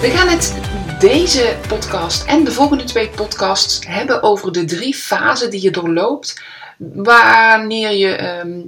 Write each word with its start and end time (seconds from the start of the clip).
We 0.00 0.10
gaan 0.10 0.28
het 0.28 0.54
deze 1.00 1.56
podcast 1.68 2.24
en 2.26 2.44
de 2.44 2.52
volgende 2.52 2.84
twee 2.84 3.08
podcasts 3.08 3.86
hebben 3.86 4.22
over 4.22 4.52
de 4.52 4.64
drie 4.64 4.94
fasen 4.94 5.50
die 5.50 5.62
je 5.62 5.70
doorloopt 5.70 6.42
wanneer 6.78 7.92
je 7.92 8.14
ehm, 8.14 8.60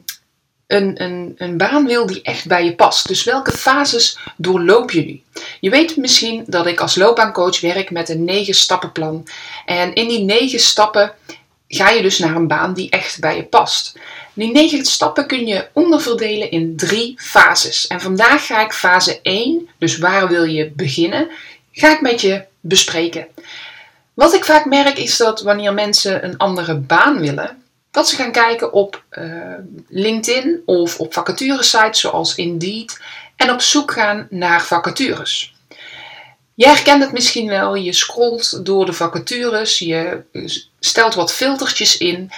een, 0.67 1.03
een, 1.03 1.35
een 1.37 1.57
baan 1.57 1.87
wil 1.87 2.07
die 2.07 2.23
echt 2.23 2.47
bij 2.47 2.65
je 2.65 2.75
past. 2.75 3.09
Dus 3.09 3.25
welke 3.25 3.53
fases 3.53 4.19
doorloop 4.37 4.91
je 4.91 5.05
nu? 5.05 5.43
Je 5.61 5.71
weet 5.71 5.97
misschien 5.97 6.45
dat 6.47 6.67
ik 6.67 6.81
als 6.81 6.97
loopbaancoach 6.97 7.61
werk 7.61 7.91
met 7.91 8.09
een 8.09 8.25
negen 8.25 8.55
stappenplan. 8.55 9.27
En 9.67 9.95
in 9.95 10.09
die 10.09 10.25
negen 10.25 10.61
stappen 10.61 11.15
ga 11.73 11.91
je 11.91 12.03
dus 12.03 12.19
naar 12.19 12.37
een 12.37 12.47
baan 12.47 12.75
die 12.75 12.91
echt 12.91 13.21
bij 13.21 13.37
je 13.37 13.45
past. 13.45 13.99
Die 14.33 14.53
negen 14.53 14.85
stappen 14.85 15.27
kun 15.27 15.47
je 15.47 15.69
onderverdelen 15.73 16.51
in 16.51 16.77
drie 16.77 17.15
fases. 17.17 17.87
En 17.87 18.01
vandaag 18.01 18.47
ga 18.47 18.65
ik 18.65 18.73
fase 18.73 19.19
1, 19.23 19.69
dus 19.79 19.99
waar 19.99 20.29
wil 20.29 20.45
je 20.45 20.71
beginnen, 20.77 21.31
ga 21.73 21.93
ik 21.93 22.01
met 22.01 22.21
je 22.21 22.45
bespreken. 22.61 23.27
Wat 24.15 24.35
ik 24.35 24.45
vaak 24.45 24.65
merk 24.65 24.99
is 24.99 25.17
dat 25.17 25.43
wanneer 25.43 25.75
mensen 25.75 26.25
een 26.25 26.37
andere 26.37 26.75
baan 26.75 27.21
willen, 27.21 27.63
dat 27.91 28.09
ze 28.09 28.17
gaan 28.17 28.33
kijken 28.33 28.73
op 28.73 29.03
uh, 29.11 29.55
LinkedIn 29.89 30.63
of 30.65 30.99
op 30.99 31.13
vacaturesites 31.13 32.01
zoals 32.01 32.35
Indeed 32.35 33.01
en 33.37 33.51
op 33.51 33.61
zoek 33.61 33.93
gaan 33.93 34.27
naar 34.31 34.63
vacatures. 34.63 35.55
Je 36.61 36.67
herkent 36.67 37.03
het 37.03 37.13
misschien 37.13 37.49
wel, 37.49 37.75
je 37.75 37.93
scrolt 37.93 38.65
door 38.65 38.87
de 38.87 38.93
vacatures, 38.93 39.79
je 39.79 40.23
stelt 40.81 41.15
wat 41.15 41.33
filtertjes 41.33 41.99
in 41.99 42.31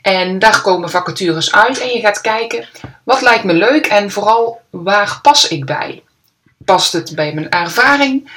en 0.00 0.38
daar 0.38 0.60
komen 0.60 0.90
vacatures 0.90 1.52
uit 1.52 1.78
en 1.78 1.88
je 1.88 2.00
gaat 2.00 2.20
kijken 2.20 2.68
wat 3.04 3.20
lijkt 3.20 3.44
me 3.44 3.52
leuk 3.52 3.86
en 3.86 4.10
vooral 4.10 4.60
waar 4.70 5.18
pas 5.22 5.48
ik 5.48 5.64
bij. 5.64 6.02
Past 6.64 6.92
het 6.92 7.14
bij 7.14 7.34
mijn 7.34 7.50
ervaring? 7.50 8.30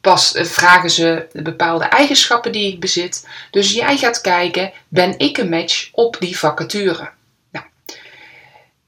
Pas, 0.00 0.34
eh, 0.34 0.44
vragen 0.44 0.90
ze 0.90 1.26
bepaalde 1.32 1.84
eigenschappen 1.84 2.52
die 2.52 2.72
ik 2.72 2.80
bezit? 2.80 3.28
Dus 3.50 3.72
jij 3.72 3.96
gaat 3.96 4.20
kijken, 4.20 4.72
ben 4.88 5.18
ik 5.18 5.38
een 5.38 5.48
match 5.48 5.88
op 5.92 6.16
die 6.18 6.38
vacature? 6.38 7.10
Nou, 7.50 7.66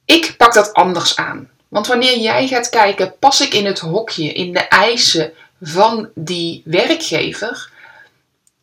ik 0.04 0.34
pak 0.36 0.54
dat 0.54 0.72
anders 0.72 1.16
aan. 1.16 1.50
Want 1.68 1.86
wanneer 1.86 2.18
jij 2.18 2.46
gaat 2.46 2.68
kijken, 2.68 3.18
pas 3.18 3.40
ik 3.40 3.54
in 3.54 3.66
het 3.66 3.78
hokje, 3.78 4.32
in 4.32 4.52
de 4.52 4.60
eisen 4.60 5.32
van 5.62 6.10
die 6.14 6.62
werkgever? 6.64 7.70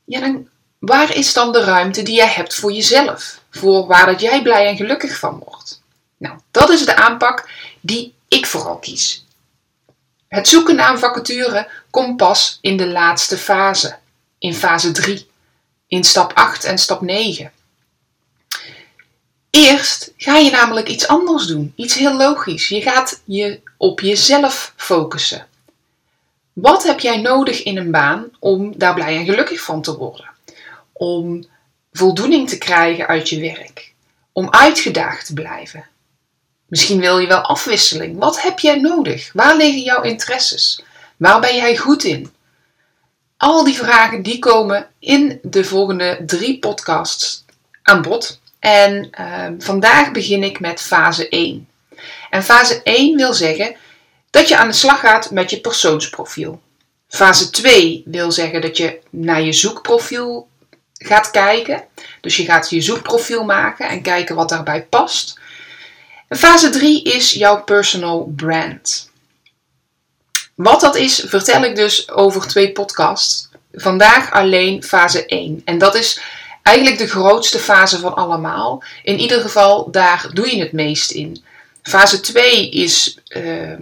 Ja, 0.03 0.19
dan 0.19 0.47
waar 0.80 1.16
is 1.16 1.33
dan 1.33 1.52
de 1.52 1.64
ruimte 1.64 2.03
die 2.03 2.16
jij 2.16 2.28
hebt 2.28 2.56
voor 2.56 2.72
jezelf? 2.72 3.41
Voor 3.52 3.88
waar 3.88 4.06
dat 4.06 4.22
jij 4.22 4.41
blij 4.41 4.67
en 4.67 4.75
gelukkig 4.75 5.17
van 5.17 5.44
wordt? 5.45 5.81
Nou, 6.17 6.39
dat 6.52 6.69
is 6.69 6.86
de 6.86 6.95
aanpak 6.95 7.50
die 7.81 8.14
ik 8.28 8.45
vooral 8.45 8.78
kies. 8.78 9.25
Het 10.28 10.47
zoeken 10.47 10.75
naar 10.75 10.91
een 10.91 11.00
vacature 11.00 11.69
komt 11.89 12.17
pas 12.17 12.58
in 12.61 12.78
de 12.78 12.88
laatste 12.88 13.38
fase, 13.38 13.97
in 14.38 14.53
fase 14.53 14.91
3, 14.91 15.29
in 15.88 16.03
stap 16.03 16.34
8 16.34 16.63
en 16.63 16.78
stap 16.78 17.02
9. 17.02 17.52
Eerst 19.50 20.12
ga 20.18 20.38
je 20.38 20.52
namelijk 20.52 20.88
iets 20.88 21.07
anders 21.07 21.46
doen, 21.46 21.73
iets 21.75 21.96
heel 21.96 22.18
logisch. 22.18 22.68
Je 22.68 22.81
gaat 22.81 23.22
je 23.25 23.59
op 23.78 24.00
jezelf 24.00 24.73
focussen. 24.75 25.48
Wat 26.62 26.84
heb 26.84 27.00
jij 27.00 27.22
nodig 27.22 27.64
in 27.64 27.78
een 27.78 27.92
baan 27.92 28.30
om 28.40 28.78
daar 28.78 28.94
blij 28.94 29.18
en 29.18 29.25
gelukkig 29.25 29.62
van 29.62 29.81
te 29.81 29.97
worden? 29.97 30.30
Om 30.94 31.46
voldoening 31.92 32.50
te 32.50 32.58
krijgen 32.58 33.08
uit 33.08 33.30
je 33.30 33.40
werk? 33.40 33.94
Om 34.31 34.50
uitgedaagd 34.50 35.25
te 35.25 35.34
blijven? 35.34 35.88
Misschien 36.68 37.00
wil 37.00 37.20
je 37.20 37.28
wel 37.28 37.42
afwisseling. 37.42 38.18
Wat 38.18 38.42
heb 38.42 38.59
jij 38.59 38.80
nodig? 38.80 39.30
Waar 39.34 39.56
liggen 39.56 39.81
jouw 39.81 40.02
interesses? 40.02 40.84
Waar 41.18 41.40
ben 41.40 41.56
jij 41.56 41.78
goed 41.78 42.03
in? 42.03 42.31
Al 43.38 43.64
die 43.64 43.76
vragen 43.76 44.24
die 44.24 44.40
komen 44.40 44.88
in 45.00 45.40
de 45.41 45.64
volgende 45.64 46.24
drie 46.26 46.59
podcasts 46.59 47.46
aan 47.84 48.02
bod. 48.02 48.40
En 48.59 49.09
uh, 49.20 49.46
vandaag 49.59 50.12
begin 50.12 50.44
ik 50.44 50.59
met 50.59 50.81
fase 50.81 51.30
1. 51.30 51.68
En 52.30 52.44
fase 52.44 52.84
1 52.84 53.18
wil 53.18 53.34
zeggen 53.34 53.76
dat 54.29 54.47
je 54.47 54.57
aan 54.57 54.67
de 54.67 54.73
slag 54.73 55.00
gaat 55.00 55.31
met 55.31 55.50
je 55.50 55.59
persoonsprofiel. 55.59 56.62
Fase 57.07 57.50
2 57.50 58.03
wil 58.06 58.31
zeggen 58.31 58.62
dat 58.62 58.78
je 58.78 59.00
naar 59.09 59.41
je 59.41 59.53
zoekprofiel 59.53 60.47
gaat 60.94 61.31
kijken. 61.31 61.84
Dus 62.22 62.38
je 62.38 62.45
gaat 62.45 62.69
je 62.69 62.81
zoekprofiel 62.81 63.44
maken 63.44 63.90
en 63.90 64.01
kijken 64.01 64.35
wat 64.35 64.50
daarbij 64.50 64.85
past. 64.85 65.40
En 66.28 66.38
fase 66.38 66.69
3 66.69 67.03
is 67.03 67.31
jouw 67.31 67.63
personal 67.63 68.31
brand. 68.35 69.12
Wat 70.56 70.81
dat 70.81 70.96
is, 70.96 71.23
vertel 71.25 71.63
ik 71.63 71.75
dus 71.75 72.11
over 72.11 72.47
twee 72.47 72.72
podcasts. 72.72 73.50
Vandaag 73.73 74.31
alleen 74.31 74.84
fase 74.84 75.25
1. 75.25 75.61
En 75.66 75.78
dat 75.78 75.96
is 75.96 76.22
eigenlijk 76.63 76.97
de 76.97 77.07
grootste 77.07 77.59
fase 77.59 78.00
van 78.00 78.16
allemaal. 78.16 78.84
In 79.03 79.19
ieder 79.19 79.41
geval, 79.41 79.91
daar 79.91 80.29
doe 80.34 80.56
je 80.56 80.61
het 80.61 80.72
meest 80.72 81.11
in. 81.11 81.44
Fase 81.81 82.19
2 82.19 82.69
is 82.69 83.17
ehm, 83.28 83.81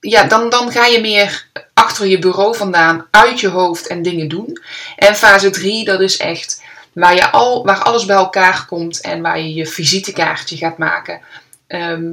ja, 0.00 0.24
dan, 0.24 0.50
dan 0.50 0.72
ga 0.72 0.86
je 0.86 1.00
meer 1.00 1.46
achter 1.74 2.06
je 2.06 2.18
bureau 2.18 2.56
vandaan, 2.56 3.06
uit 3.10 3.40
je 3.40 3.48
hoofd 3.48 3.86
en 3.86 4.02
dingen 4.02 4.28
doen. 4.28 4.60
En 4.96 5.16
fase 5.16 5.50
3, 5.50 5.84
dat 5.84 6.00
is 6.00 6.16
echt 6.16 6.62
waar, 6.92 7.14
je 7.14 7.30
al, 7.30 7.64
waar 7.64 7.82
alles 7.82 8.04
bij 8.04 8.16
elkaar 8.16 8.66
komt 8.66 9.00
en 9.00 9.22
waar 9.22 9.38
je 9.38 9.54
je 9.54 9.66
visitekaartje 9.66 10.56
gaat 10.56 10.78
maken 10.78 11.20
ehm, 11.66 12.12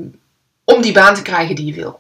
om 0.64 0.82
die 0.82 0.94
baan 0.94 1.16
te 1.16 1.22
krijgen 1.22 1.56
die 1.56 1.66
je 1.66 1.74
wil. 1.74 2.00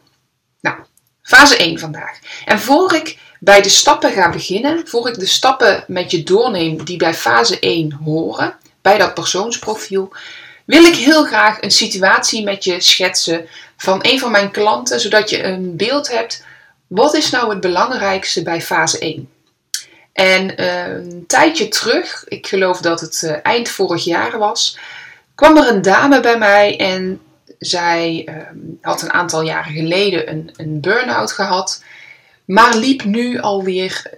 Nou, 0.61 0.75
fase 1.21 1.57
1 1.57 1.79
vandaag. 1.79 2.19
En 2.45 2.59
voor 2.59 2.93
ik 2.93 3.19
bij 3.39 3.61
de 3.61 3.69
stappen 3.69 4.11
ga 4.11 4.29
beginnen, 4.29 4.87
voor 4.87 5.07
ik 5.07 5.19
de 5.19 5.25
stappen 5.25 5.83
met 5.87 6.11
je 6.11 6.23
doorneem 6.23 6.85
die 6.85 6.97
bij 6.97 7.13
fase 7.13 7.59
1 7.59 7.99
horen, 8.03 8.55
bij 8.81 8.97
dat 8.97 9.13
persoonsprofiel, 9.13 10.13
wil 10.65 10.83
ik 10.83 10.95
heel 10.95 11.25
graag 11.25 11.61
een 11.61 11.71
situatie 11.71 12.43
met 12.43 12.63
je 12.63 12.81
schetsen 12.81 13.47
van 13.77 13.99
een 14.01 14.19
van 14.19 14.31
mijn 14.31 14.51
klanten, 14.51 14.99
zodat 14.99 15.29
je 15.29 15.43
een 15.43 15.75
beeld 15.75 16.11
hebt. 16.11 16.45
Wat 16.87 17.13
is 17.13 17.29
nou 17.29 17.49
het 17.49 17.59
belangrijkste 17.59 18.43
bij 18.43 18.61
fase 18.61 18.99
1? 18.99 19.29
En 20.13 20.57
eh, 20.57 20.87
een 20.87 21.23
tijdje 21.27 21.67
terug, 21.67 22.23
ik 22.27 22.47
geloof 22.47 22.79
dat 22.79 23.01
het 23.01 23.23
eh, 23.23 23.35
eind 23.43 23.69
vorig 23.69 24.03
jaar 24.03 24.37
was, 24.37 24.77
kwam 25.35 25.57
er 25.57 25.67
een 25.67 25.81
dame 25.81 26.19
bij 26.19 26.37
mij 26.37 26.77
en 26.79 27.21
zij 27.59 28.23
ehm, 28.25 28.57
had 28.81 29.01
een 29.01 29.13
aantal 29.13 29.41
jaren 29.41 29.73
geleden 29.73 30.29
een, 30.29 30.51
een 30.57 30.81
burn-out 30.81 31.31
gehad, 31.31 31.83
maar 32.45 32.75
liep 32.75 33.03
nu 33.03 33.39
alweer 33.39 34.11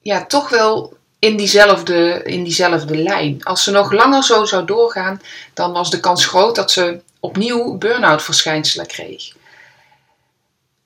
ja, 0.00 0.24
toch 0.24 0.48
wel 0.48 0.97
in 1.18 1.36
diezelfde, 1.36 2.22
in 2.24 2.44
diezelfde 2.44 2.96
lijn. 2.96 3.44
Als 3.44 3.62
ze 3.62 3.70
nog 3.70 3.92
langer 3.92 4.24
zo 4.24 4.44
zou 4.44 4.66
doorgaan, 4.66 5.22
dan 5.54 5.72
was 5.72 5.90
de 5.90 6.00
kans 6.00 6.26
groot 6.26 6.54
dat 6.54 6.70
ze 6.70 7.00
opnieuw 7.20 7.78
burn-out 7.78 8.22
verschijnselen 8.22 8.86
kreeg. 8.86 9.32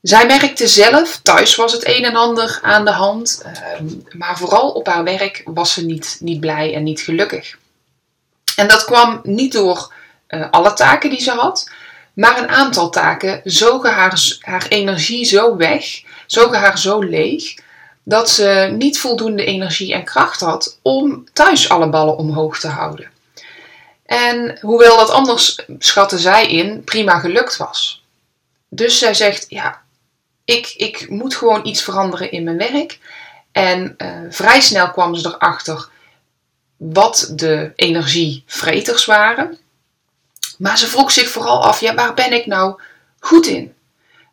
Zij 0.03 0.27
merkte 0.27 0.69
zelf, 0.69 1.21
thuis 1.23 1.55
was 1.55 1.73
het 1.73 1.87
een 1.87 2.05
en 2.05 2.17
ander 2.17 2.59
aan 2.63 2.85
de 2.85 2.91
hand, 2.91 3.43
ehm, 3.45 3.87
maar 4.11 4.37
vooral 4.37 4.71
op 4.71 4.87
haar 4.87 5.05
werk 5.05 5.43
was 5.45 5.73
ze 5.73 5.85
niet, 5.85 6.17
niet 6.21 6.41
blij 6.41 6.75
en 6.75 6.83
niet 6.83 7.01
gelukkig. 7.01 7.57
En 8.57 8.69
dat 8.69 8.85
kwam 8.85 9.21
niet 9.23 9.53
door 9.53 9.93
uh, 10.29 10.51
alle 10.51 10.73
taken 10.73 11.11
die 11.11 11.21
ze 11.21 11.31
had, 11.31 11.71
maar 12.15 12.39
een 12.39 12.49
aantal 12.49 12.91
taken 12.91 13.41
zogen 13.45 13.93
haar, 13.93 14.37
haar 14.41 14.67
energie 14.69 15.25
zo 15.25 15.57
weg, 15.57 16.03
zogen 16.27 16.59
haar 16.59 16.79
zo 16.79 16.99
leeg, 16.99 17.55
dat 18.03 18.31
ze 18.31 18.75
niet 18.79 18.99
voldoende 18.99 19.45
energie 19.45 19.93
en 19.93 20.05
kracht 20.05 20.41
had 20.41 20.79
om 20.83 21.29
thuis 21.33 21.69
alle 21.69 21.89
ballen 21.89 22.17
omhoog 22.17 22.59
te 22.59 22.69
houden. 22.69 23.11
En 24.07 24.59
hoewel 24.61 24.97
dat 24.97 25.11
anders, 25.11 25.59
schatte 25.79 26.19
zij 26.19 26.47
in, 26.47 26.85
prima 26.85 27.19
gelukt 27.19 27.57
was. 27.57 28.05
Dus 28.69 28.99
zij 28.99 29.15
zegt, 29.15 29.47
ja, 29.49 29.83
ik, 30.45 30.75
ik 30.77 31.11
moet 31.11 31.35
gewoon 31.35 31.67
iets 31.67 31.83
veranderen 31.83 32.31
in 32.31 32.45
mijn 32.45 32.59
werk. 32.59 32.99
En 33.53 33.95
uh, 33.99 34.09
vrij 34.31 34.61
snel 34.61 34.91
kwam 34.91 35.15
ze 35.15 35.27
erachter 35.27 35.89
wat 36.77 37.33
de 37.35 37.73
energievreters 37.77 39.05
waren. 39.05 39.59
Maar 40.59 40.79
ze 40.79 40.87
vroeg 40.87 41.11
zich 41.11 41.29
vooral 41.29 41.65
af, 41.65 41.81
ja, 41.81 41.95
waar 41.95 42.15
ben 42.15 42.33
ik 42.33 42.47
nou 42.47 42.81
goed 43.19 43.47
in? 43.47 43.75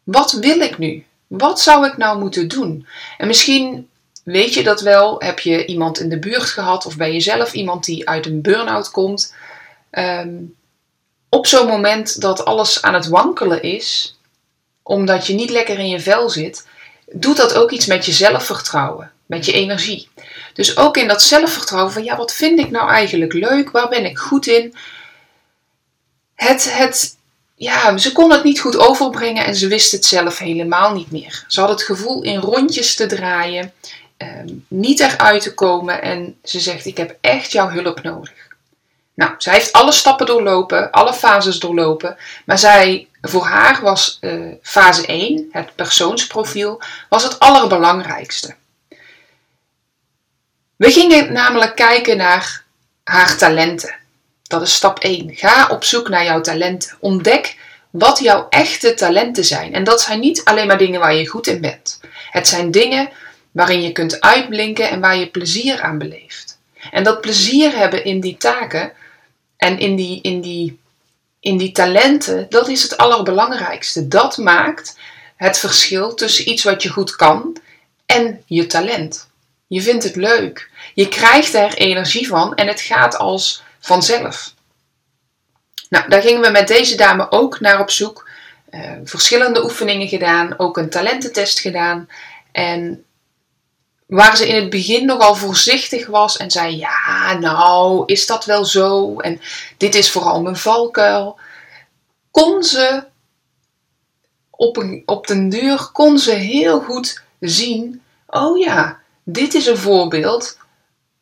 Wat 0.04 0.31
wil 0.31 0.60
ik 0.60 0.77
nu? 0.77 1.06
Wat 1.30 1.62
zou 1.62 1.88
ik 1.88 1.98
nou 1.98 2.20
moeten 2.20 2.48
doen? 2.48 2.88
En 3.18 3.28
misschien 3.28 3.90
weet 4.24 4.54
je 4.54 4.64
dat 4.64 4.81
wel. 4.81 5.20
Heb 5.20 5.40
je 5.40 5.66
iemand 5.66 6.00
in 6.00 6.10
de 6.10 6.20
buurt 6.20 6.44
gehad 6.44 6.86
of 6.86 6.98
ben 6.98 7.14
je 7.14 7.20
zelf 7.20 7.54
iemand 7.54 7.86
die 7.86 8.10
uit 8.10 8.26
een 8.26 8.42
burn-out 8.42 8.92
komt? 8.92 9.36
Ehm, 9.90 10.36
op 11.30 11.48
zo'n 11.48 11.68
moment 11.68 12.22
dat 12.22 12.46
alles 12.46 12.81
aan 12.81 12.94
het 12.94 13.08
wankelen 13.08 13.62
is, 13.62 14.18
omdat 14.84 15.28
je 15.28 15.34
niet 15.34 15.50
lekker 15.50 15.80
in 15.80 15.90
je 15.90 16.00
vel 16.00 16.30
zit, 16.30 16.68
doet 17.12 17.38
dat 17.38 17.54
ook 17.54 17.72
iets 17.72 17.86
met 17.86 18.06
je 18.06 18.12
zelfvertrouwen, 18.12 19.12
met 19.25 19.46
je 19.46 19.52
energie. 19.52 20.10
Dus 20.54 20.78
ook 20.78 20.98
in 20.98 21.08
dat 21.08 21.22
zelfvertrouwen 21.22 21.94
van 21.94 22.04
ja, 22.04 22.18
wat 22.18 22.34
vind 22.34 22.60
ik 22.60 22.72
nou 22.72 22.90
eigenlijk 22.90 23.34
leuk? 23.34 23.72
Waar 23.72 23.90
ben 23.90 24.06
ik 24.06 24.18
goed 24.18 24.48
in? 24.48 24.75
Het, 26.36 26.78
het, 26.78 27.18
ja, 27.60 27.98
ze 27.98 28.12
kon 28.12 28.32
het 28.32 28.44
niet 28.44 28.60
goed 28.60 28.78
overbrengen 28.78 29.46
en 29.46 29.56
ze 29.56 29.68
wist 29.68 29.92
het 29.92 30.06
zelf 30.06 30.38
helemaal 30.38 30.94
niet 30.94 31.12
meer. 31.12 31.44
Ze 31.48 31.60
had 31.60 31.70
het 31.70 31.84
gevoel 31.84 32.22
in 32.22 32.40
rondjes 32.40 32.96
te 32.96 33.06
draaien, 33.06 33.74
ehm, 34.18 34.48
niet 34.68 35.00
eruit 35.00 35.42
te 35.42 35.54
komen 35.54 36.02
en 36.02 36.40
ze 36.44 36.60
zegt: 36.60 36.86
Ik 36.86 36.98
heb 36.98 37.18
echt 37.22 37.52
jouw 37.52 37.70
hulp 37.70 38.02
nodig. 38.02 38.48
Nou, 39.14 39.32
zij 39.38 39.54
heeft 39.54 39.72
alle 39.72 39.92
stappen 39.92 40.26
doorlopen, 40.26 40.92
alle 40.92 41.14
fases 41.14 41.60
doorlopen, 41.60 42.18
maar 42.46 42.60
zij, 42.60 43.08
voor 43.22 43.46
haar 43.46 43.82
was 43.82 44.18
uh, 44.22 44.54
fase 44.62 45.06
1, 45.06 45.50
het 45.52 45.76
persoonsprofiel, 45.76 46.82
was 47.10 47.24
het 47.24 47.40
allerbelangrijkste. 47.40 48.56
We 50.76 50.92
gingen 50.92 51.34
namelijk 51.34 51.76
kijken 51.76 52.18
naar 52.18 52.64
haar 53.04 53.38
talenten. 53.38 53.96
Dat 54.50 54.62
is 54.62 54.74
stap 54.74 55.00
1. 55.00 55.36
Ga 55.36 55.68
op 55.68 55.84
zoek 55.84 56.10
naar 56.10 56.24
jouw 56.24 56.42
talenten. 56.42 56.98
Ontdek 57.00 57.57
wat 57.90 58.19
jouw 58.19 58.48
echte 58.50 58.94
talenten 58.94 59.46
zijn. 59.46 59.74
En 59.74 59.84
dat 59.84 60.01
zijn 60.01 60.19
niet 60.19 60.44
alleen 60.44 60.68
maar 60.68 60.78
dingen 60.78 61.00
waar 61.00 61.13
je 61.13 61.28
goed 61.28 61.48
in 61.48 61.62
bent. 61.62 62.00
Het 62.31 62.48
zijn 62.48 62.72
dingen 62.72 63.10
waarin 63.51 63.81
je 63.81 63.92
kunt 63.92 64.22
uitblinken 64.22 64.90
en 64.90 65.00
waar 65.00 65.18
je 65.18 65.28
plezier 65.28 65.81
aan 65.81 65.98
beleeft. 65.98 66.60
En 66.92 67.04
dat 67.04 67.22
plezier 67.22 67.78
hebben 67.78 68.04
in 68.04 68.19
die 68.19 68.38
taken 68.38 68.92
en 69.57 69.80
in 69.80 69.96
die, 69.96 70.22
in 70.22 70.42
die, 70.42 70.80
in 71.40 71.57
die 71.57 71.72
talenten, 71.72 72.46
dat 72.50 72.68
is 72.68 72.84
het 72.84 72.98
allerbelangrijkste. 72.98 74.07
Dat 74.07 74.38
maakt 74.38 74.98
het 75.36 75.57
verschil 75.57 76.13
tussen 76.13 76.50
iets 76.50 76.63
wat 76.63 76.84
je 76.84 76.90
goed 76.90 77.16
kan 77.16 77.57
en 78.06 78.44
je 78.46 78.66
talent. 78.68 79.30
Je 79.68 79.81
vindt 79.81 80.04
het 80.04 80.16
leuk. 80.16 80.69
Je 80.94 81.07
krijgt 81.07 81.54
er 81.54 81.74
energie 81.74 82.28
van 82.28 82.56
en 82.56 82.68
het 82.68 82.81
gaat 82.81 83.18
als 83.18 83.68
vanzelf. 83.80 84.54
Nou, 85.90 86.10
daar 86.10 86.22
gingen 86.22 86.42
we 86.42 86.50
met 86.50 86.68
deze 86.68 86.96
dame 86.96 87.31
ook 87.31 87.60
naar 87.60 87.80
op 87.80 87.90
zoek. 87.90 88.30
Uh, 88.72 88.92
verschillende 89.04 89.64
oefeningen 89.64 90.08
gedaan, 90.08 90.60
ook 90.60 90.78
een 90.78 90.90
talententest 90.90 91.60
gedaan. 91.60 92.10
En 92.52 93.06
waar 94.06 94.38
ze 94.38 94.48
in 94.48 94.56
het 94.56 94.70
begin 94.70 95.06
nogal 95.06 95.36
voorzichtig 95.36 96.08
was 96.08 96.38
en 96.38 96.52
zei: 96.52 96.78
Ja, 96.78 97.34
nou, 97.40 98.04
is 98.06 98.26
dat 98.26 98.46
wel 98.46 98.66
zo? 98.66 99.20
En 99.20 99.42
dit 99.78 99.96
is 99.96 100.12
vooral 100.12 100.42
mijn 100.42 100.56
valkuil. 100.56 101.40
Kon 102.32 102.64
ze 102.64 103.04
op, 104.50 104.78
een, 104.78 105.04
op 105.06 105.28
den 105.28 105.50
duur 105.50 105.90
kon 105.92 106.20
ze 106.20 106.32
heel 106.32 106.80
goed 106.80 107.22
zien: 107.40 108.02
Oh 108.28 108.60
ja, 108.60 109.00
dit 109.24 109.54
is 109.54 109.66
een 109.66 109.78
voorbeeld 109.78 110.58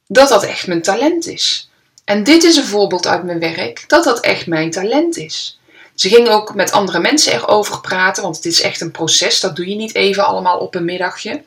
dat 0.07 0.29
dat 0.29 0.43
echt 0.43 0.67
mijn 0.67 0.81
talent 0.81 1.27
is. 1.27 1.66
En 2.07 2.23
dit 2.23 2.43
is 2.43 2.55
een 2.55 2.65
voorbeeld 2.65 3.07
uit 3.07 3.23
mijn 3.23 3.39
werk 3.39 3.83
dat 3.87 4.03
dat 4.03 4.19
echt 4.19 4.47
mijn 4.47 4.71
talent 4.71 5.17
is. 5.17 5.59
Ze 5.95 6.09
ging 6.09 6.27
ook 6.27 6.55
met 6.55 6.71
andere 6.71 6.99
mensen 6.99 7.33
erover 7.33 7.81
praten, 7.81 8.23
want 8.23 8.35
het 8.35 8.45
is 8.45 8.61
echt 8.61 8.81
een 8.81 8.91
proces. 8.91 9.39
Dat 9.39 9.55
doe 9.55 9.69
je 9.69 9.75
niet 9.75 9.95
even 9.95 10.25
allemaal 10.25 10.57
op 10.57 10.75
een 10.75 10.85
middagje. 10.85 11.43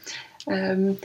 Um, 0.46 0.98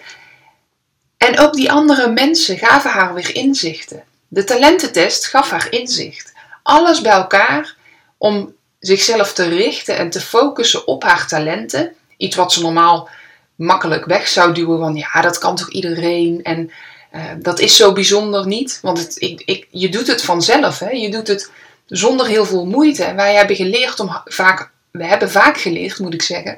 en 1.18 1.40
ook 1.40 1.54
die 1.54 1.72
andere 1.72 2.12
mensen 2.12 2.58
gaven 2.58 2.92
haar 2.92 3.14
weer 3.14 3.36
inzichten. 3.36 4.04
De 4.28 4.44
talententest 4.44 5.28
gaf 5.28 5.50
haar 5.50 5.68
inzicht. 5.70 6.34
Alles 6.64 7.02
bij 7.02 7.12
elkaar 7.12 7.76
om 8.18 8.56
zichzelf 8.80 9.34
te 9.34 9.48
richten 9.48 9.98
en 9.98 10.10
te 10.10 10.22
focussen 10.22 10.88
op 10.88 11.04
haar 11.04 11.28
talenten. 11.28 11.96
Iets 12.18 12.36
wat 12.36 12.54
ze 12.54 12.62
normaal 12.62 13.10
makkelijk 13.56 14.06
weg 14.06 14.28
zou 14.28 14.54
duwen, 14.54 14.80
van 14.80 14.96
ja, 14.96 15.22
dat 15.22 15.38
kan 15.38 15.56
toch 15.56 15.70
iedereen. 15.70 16.44
En 16.44 16.72
uh, 17.16 17.22
dat 17.38 17.60
is 17.60 17.76
zo 17.76 17.94
bijzonder 17.94 18.48
niet, 18.48 18.80
want 18.82 18.98
het, 18.98 19.22
ik, 19.22 19.42
ik, 19.46 19.68
je 19.70 19.90
doet 19.90 20.08
het 20.08 20.24
vanzelf. 20.24 20.80
Hè? 20.80 20.90
Je 20.90 21.10
doet 21.10 21.28
het 21.28 21.52
zonder 21.86 22.28
heel 22.28 22.46
veel 22.46 22.66
moeite. 22.66 23.04
En 23.04 23.16
wij 23.16 23.36
hebben 23.36 23.56
geleerd 23.56 24.00
om 24.00 24.22
vaak, 24.26 24.72
we 24.92 25.06
hebben 25.06 25.32
vaak 25.32 25.58
geleerd, 25.58 26.00
moet 26.00 26.14
ik 26.14 26.22
zeggen, 26.22 26.58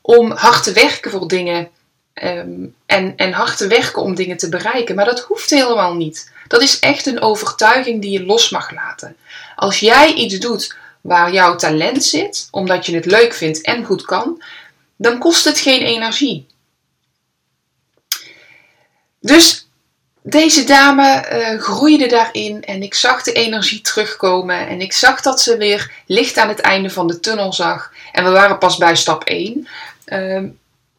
om 0.00 0.30
hard 0.30 0.62
te 0.62 0.72
werken 0.72 1.10
voor 1.10 1.28
dingen 1.28 1.68
um, 2.22 2.74
en, 2.86 3.16
en 3.16 3.32
hard 3.32 3.56
te 3.56 3.66
werken 3.66 4.02
om 4.02 4.14
dingen 4.14 4.36
te 4.36 4.48
bereiken. 4.48 4.94
Maar 4.94 5.04
dat 5.04 5.20
hoeft 5.20 5.50
helemaal 5.50 5.94
niet. 5.94 6.32
Dat 6.48 6.62
is 6.62 6.78
echt 6.78 7.06
een 7.06 7.20
overtuiging 7.20 8.02
die 8.02 8.10
je 8.10 8.24
los 8.24 8.50
mag 8.50 8.70
laten. 8.70 9.16
Als 9.56 9.80
jij 9.80 10.12
iets 10.12 10.38
doet 10.38 10.76
waar 11.00 11.32
jouw 11.32 11.56
talent 11.56 12.04
zit, 12.04 12.48
omdat 12.50 12.86
je 12.86 12.94
het 12.94 13.06
leuk 13.06 13.34
vindt 13.34 13.60
en 13.60 13.84
goed 13.84 14.04
kan, 14.04 14.42
dan 14.96 15.18
kost 15.18 15.44
het 15.44 15.58
geen 15.58 15.82
energie. 15.82 16.46
Dus 19.20 19.65
deze 20.28 20.64
dame 20.64 21.26
uh, 21.32 21.60
groeide 21.60 22.06
daarin 22.06 22.64
en 22.64 22.82
ik 22.82 22.94
zag 22.94 23.22
de 23.22 23.32
energie 23.32 23.80
terugkomen 23.80 24.68
en 24.68 24.80
ik 24.80 24.92
zag 24.92 25.20
dat 25.20 25.40
ze 25.40 25.56
weer 25.56 25.92
licht 26.06 26.36
aan 26.36 26.48
het 26.48 26.60
einde 26.60 26.90
van 26.90 27.06
de 27.06 27.20
tunnel 27.20 27.52
zag. 27.52 27.92
En 28.12 28.24
we 28.24 28.30
waren 28.30 28.58
pas 28.58 28.76
bij 28.76 28.96
stap 28.96 29.24
1. 29.24 29.68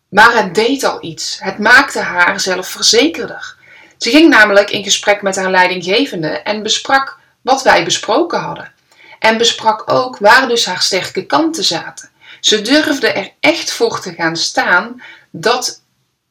Maar 0.10 0.36
het 0.36 0.56
deed 0.56 0.84
al 0.84 0.98
iets. 1.04 1.38
Het 1.40 1.58
maakte 1.58 2.00
haar 2.00 2.40
zelfverzekerder. 2.40 3.56
Ze 3.98 4.10
ging 4.10 4.30
namelijk 4.30 4.70
in 4.70 4.84
gesprek 4.84 5.22
met 5.22 5.36
haar 5.36 5.52
leidinggevende 5.52 6.28
en 6.28 6.64
besprak 6.64 7.20
wat 7.42 7.64
wij 7.64 7.84
besproken 7.84 8.40
hadden. 8.40 8.72
En 9.20 9.38
besprak 9.38 9.92
ook 9.92 10.18
waar 10.18 10.48
dus 10.48 10.66
haar 10.66 10.82
sterke 10.82 11.26
kanten 11.26 11.64
zaten. 11.64 12.10
Ze 12.40 12.62
durfde 12.62 13.08
er 13.08 13.32
echt 13.40 13.72
voor 13.72 14.02
te 14.02 14.14
gaan 14.14 14.36
staan 14.36 15.02
dat 15.32 15.82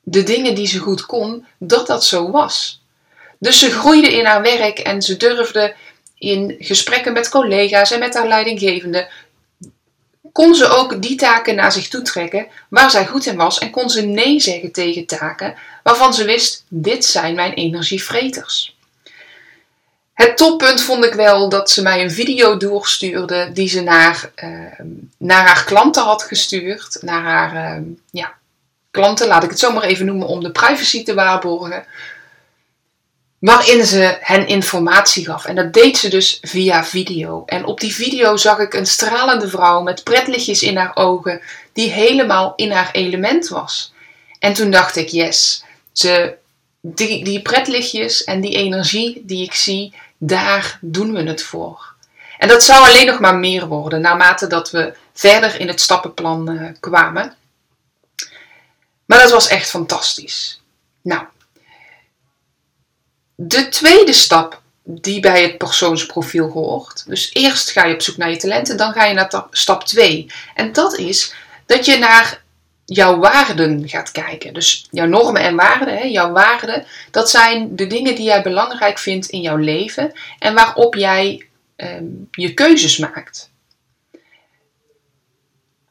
de 0.02 0.22
dingen 0.22 0.54
die 0.54 0.66
ze 0.66 0.78
goed 0.78 1.06
kon, 1.06 1.46
dat 1.58 1.86
dat 1.86 2.04
zo 2.04 2.30
was. 2.30 2.84
Dus 3.38 3.58
ze 3.58 3.70
groeide 3.70 4.12
in 4.12 4.24
haar 4.24 4.42
werk 4.42 4.78
en 4.78 5.02
ze 5.02 5.16
durfde 5.16 5.74
in 6.18 6.56
gesprekken 6.58 7.12
met 7.12 7.28
collega's 7.28 7.90
en 7.90 7.98
met 7.98 8.14
haar 8.14 8.28
leidinggevende 8.28 9.08
kon 10.36 10.54
ze 10.54 10.68
ook 10.68 11.02
die 11.02 11.16
taken 11.16 11.54
naar 11.54 11.72
zich 11.72 11.88
toe 11.88 12.02
trekken 12.02 12.46
waar 12.68 12.90
zij 12.90 13.06
goed 13.06 13.26
in 13.26 13.36
was 13.36 13.58
en 13.58 13.70
kon 13.70 13.90
ze 13.90 14.02
nee 14.02 14.40
zeggen 14.40 14.72
tegen 14.72 15.06
taken 15.06 15.54
waarvan 15.82 16.14
ze 16.14 16.24
wist: 16.24 16.64
dit 16.68 17.04
zijn 17.04 17.34
mijn 17.34 17.52
energievreters. 17.52 18.76
Het 20.14 20.36
toppunt 20.36 20.82
vond 20.82 21.04
ik 21.04 21.14
wel 21.14 21.48
dat 21.48 21.70
ze 21.70 21.82
mij 21.82 22.02
een 22.02 22.10
video 22.10 22.56
doorstuurde 22.56 23.50
die 23.52 23.68
ze 23.68 23.82
naar, 23.82 24.30
uh, 24.44 24.86
naar 25.18 25.46
haar 25.46 25.64
klanten 25.64 26.02
had 26.02 26.22
gestuurd. 26.22 26.98
Naar 27.00 27.22
haar 27.22 27.80
uh, 27.80 27.86
ja, 28.10 28.34
klanten, 28.90 29.26
laat 29.26 29.42
ik 29.42 29.50
het 29.50 29.58
zo 29.58 29.72
maar 29.72 29.82
even 29.82 30.06
noemen, 30.06 30.26
om 30.26 30.42
de 30.42 30.50
privacy 30.50 31.04
te 31.04 31.14
waarborgen 31.14 31.84
waarin 33.46 33.86
ze 33.86 34.16
hen 34.20 34.46
informatie 34.46 35.24
gaf. 35.24 35.44
En 35.44 35.54
dat 35.54 35.72
deed 35.72 35.98
ze 35.98 36.08
dus 36.08 36.38
via 36.42 36.84
video. 36.84 37.42
En 37.46 37.64
op 37.64 37.80
die 37.80 37.94
video 37.94 38.36
zag 38.36 38.58
ik 38.58 38.74
een 38.74 38.86
stralende 38.86 39.48
vrouw 39.48 39.82
met 39.82 40.04
pretlichtjes 40.04 40.62
in 40.62 40.76
haar 40.76 40.96
ogen, 40.96 41.40
die 41.72 41.90
helemaal 41.90 42.52
in 42.56 42.70
haar 42.70 42.90
element 42.92 43.48
was. 43.48 43.92
En 44.38 44.52
toen 44.52 44.70
dacht 44.70 44.96
ik, 44.96 45.08
yes, 45.08 45.64
ze, 45.92 46.34
die, 46.80 47.24
die 47.24 47.42
pretlichtjes 47.42 48.24
en 48.24 48.40
die 48.40 48.56
energie 48.56 49.22
die 49.24 49.44
ik 49.44 49.54
zie, 49.54 49.94
daar 50.18 50.78
doen 50.80 51.12
we 51.12 51.22
het 51.22 51.42
voor. 51.42 51.94
En 52.38 52.48
dat 52.48 52.62
zou 52.62 52.88
alleen 52.88 53.06
nog 53.06 53.20
maar 53.20 53.36
meer 53.36 53.66
worden, 53.66 54.00
naarmate 54.00 54.46
dat 54.46 54.70
we 54.70 54.94
verder 55.12 55.60
in 55.60 55.68
het 55.68 55.80
stappenplan 55.80 56.50
uh, 56.50 56.68
kwamen. 56.80 57.34
Maar 59.04 59.18
dat 59.18 59.30
was 59.30 59.48
echt 59.48 59.70
fantastisch. 59.70 60.60
Nou, 61.02 61.22
de 63.36 63.68
tweede 63.68 64.12
stap 64.12 64.62
die 64.82 65.20
bij 65.20 65.42
het 65.42 65.58
persoonsprofiel 65.58 66.48
hoort. 66.48 67.04
Dus 67.06 67.30
eerst 67.32 67.70
ga 67.70 67.84
je 67.84 67.94
op 67.94 68.02
zoek 68.02 68.16
naar 68.16 68.30
je 68.30 68.36
talenten, 68.36 68.76
dan 68.76 68.92
ga 68.92 69.04
je 69.04 69.14
naar 69.14 69.46
stap 69.50 69.84
2. 69.84 70.26
En 70.54 70.72
dat 70.72 70.98
is 70.98 71.34
dat 71.66 71.84
je 71.84 71.98
naar 71.98 72.42
jouw 72.84 73.18
waarden 73.18 73.88
gaat 73.88 74.10
kijken. 74.10 74.54
Dus 74.54 74.86
jouw 74.90 75.06
normen 75.06 75.42
en 75.42 75.56
waarden, 75.56 75.98
hè, 75.98 76.04
jouw 76.04 76.32
waarden, 76.32 76.86
dat 77.10 77.30
zijn 77.30 77.76
de 77.76 77.86
dingen 77.86 78.14
die 78.14 78.24
jij 78.24 78.42
belangrijk 78.42 78.98
vindt 78.98 79.26
in 79.26 79.40
jouw 79.40 79.56
leven 79.56 80.12
en 80.38 80.54
waarop 80.54 80.94
jij 80.94 81.46
ehm, 81.76 82.04
je 82.30 82.54
keuzes 82.54 82.98
maakt. 82.98 83.50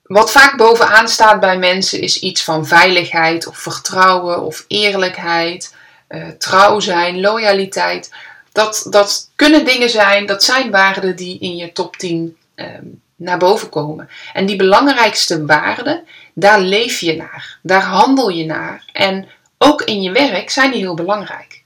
Wat 0.04 0.32
vaak 0.32 0.58
bovenaan 0.58 1.08
staat 1.08 1.40
bij 1.40 1.58
mensen 1.58 2.02
is 2.02 2.20
iets 2.20 2.44
van 2.44 2.68
veiligheid 2.68 3.48
of 3.48 3.58
vertrouwen 3.58 4.42
of 4.42 4.66
eerlijkheid 4.68 5.74
uh, 6.10 6.28
trouw 6.28 6.80
zijn, 6.80 7.20
loyaliteit. 7.20 8.12
Dat, 8.52 8.88
dat 8.90 9.30
kunnen 9.36 9.66
dingen 9.66 9.90
zijn, 9.90 10.26
dat 10.26 10.44
zijn 10.44 10.72
waarden 10.72 11.16
die 11.16 11.40
in 11.40 11.56
je 11.56 11.72
top 11.72 11.96
10 11.96 12.38
ehm, 12.56 12.86
naar 13.16 13.38
boven 13.38 13.70
komen. 13.70 14.10
En 14.34 14.46
die 14.46 14.56
belangrijkste 14.56 15.46
waarden, 15.46 16.04
daar 16.34 16.60
leef 16.60 17.00
je 17.00 17.16
naar, 17.16 17.58
daar 17.62 17.84
handel 17.84 18.30
je 18.30 18.46
naar. 18.46 18.84
En 18.92 19.28
ook 19.58 19.82
in 19.82 20.02
je 20.02 20.12
werk 20.12 20.50
zijn 20.50 20.72
die 20.72 20.80
heel 20.80 20.94
belangrijk. 20.94 21.64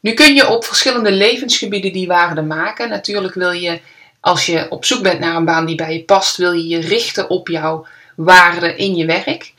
Nu 0.00 0.14
kun 0.14 0.34
je 0.34 0.48
op 0.48 0.64
verschillende 0.64 1.12
levensgebieden 1.12 1.92
die 1.92 2.06
waarden 2.06 2.46
maken. 2.46 2.88
Natuurlijk 2.88 3.34
wil 3.34 3.52
je, 3.52 3.80
als 4.20 4.46
je 4.46 4.66
op 4.70 4.84
zoek 4.84 5.02
bent 5.02 5.20
naar 5.20 5.36
een 5.36 5.44
baan 5.44 5.66
die 5.66 5.74
bij 5.74 5.92
je 5.92 6.04
past, 6.04 6.36
wil 6.36 6.52
je 6.52 6.66
je 6.66 6.80
richten 6.80 7.30
op 7.30 7.48
jouw 7.48 7.86
waarden 8.16 8.78
in 8.78 8.96
je 8.96 9.06
werk. 9.06 9.53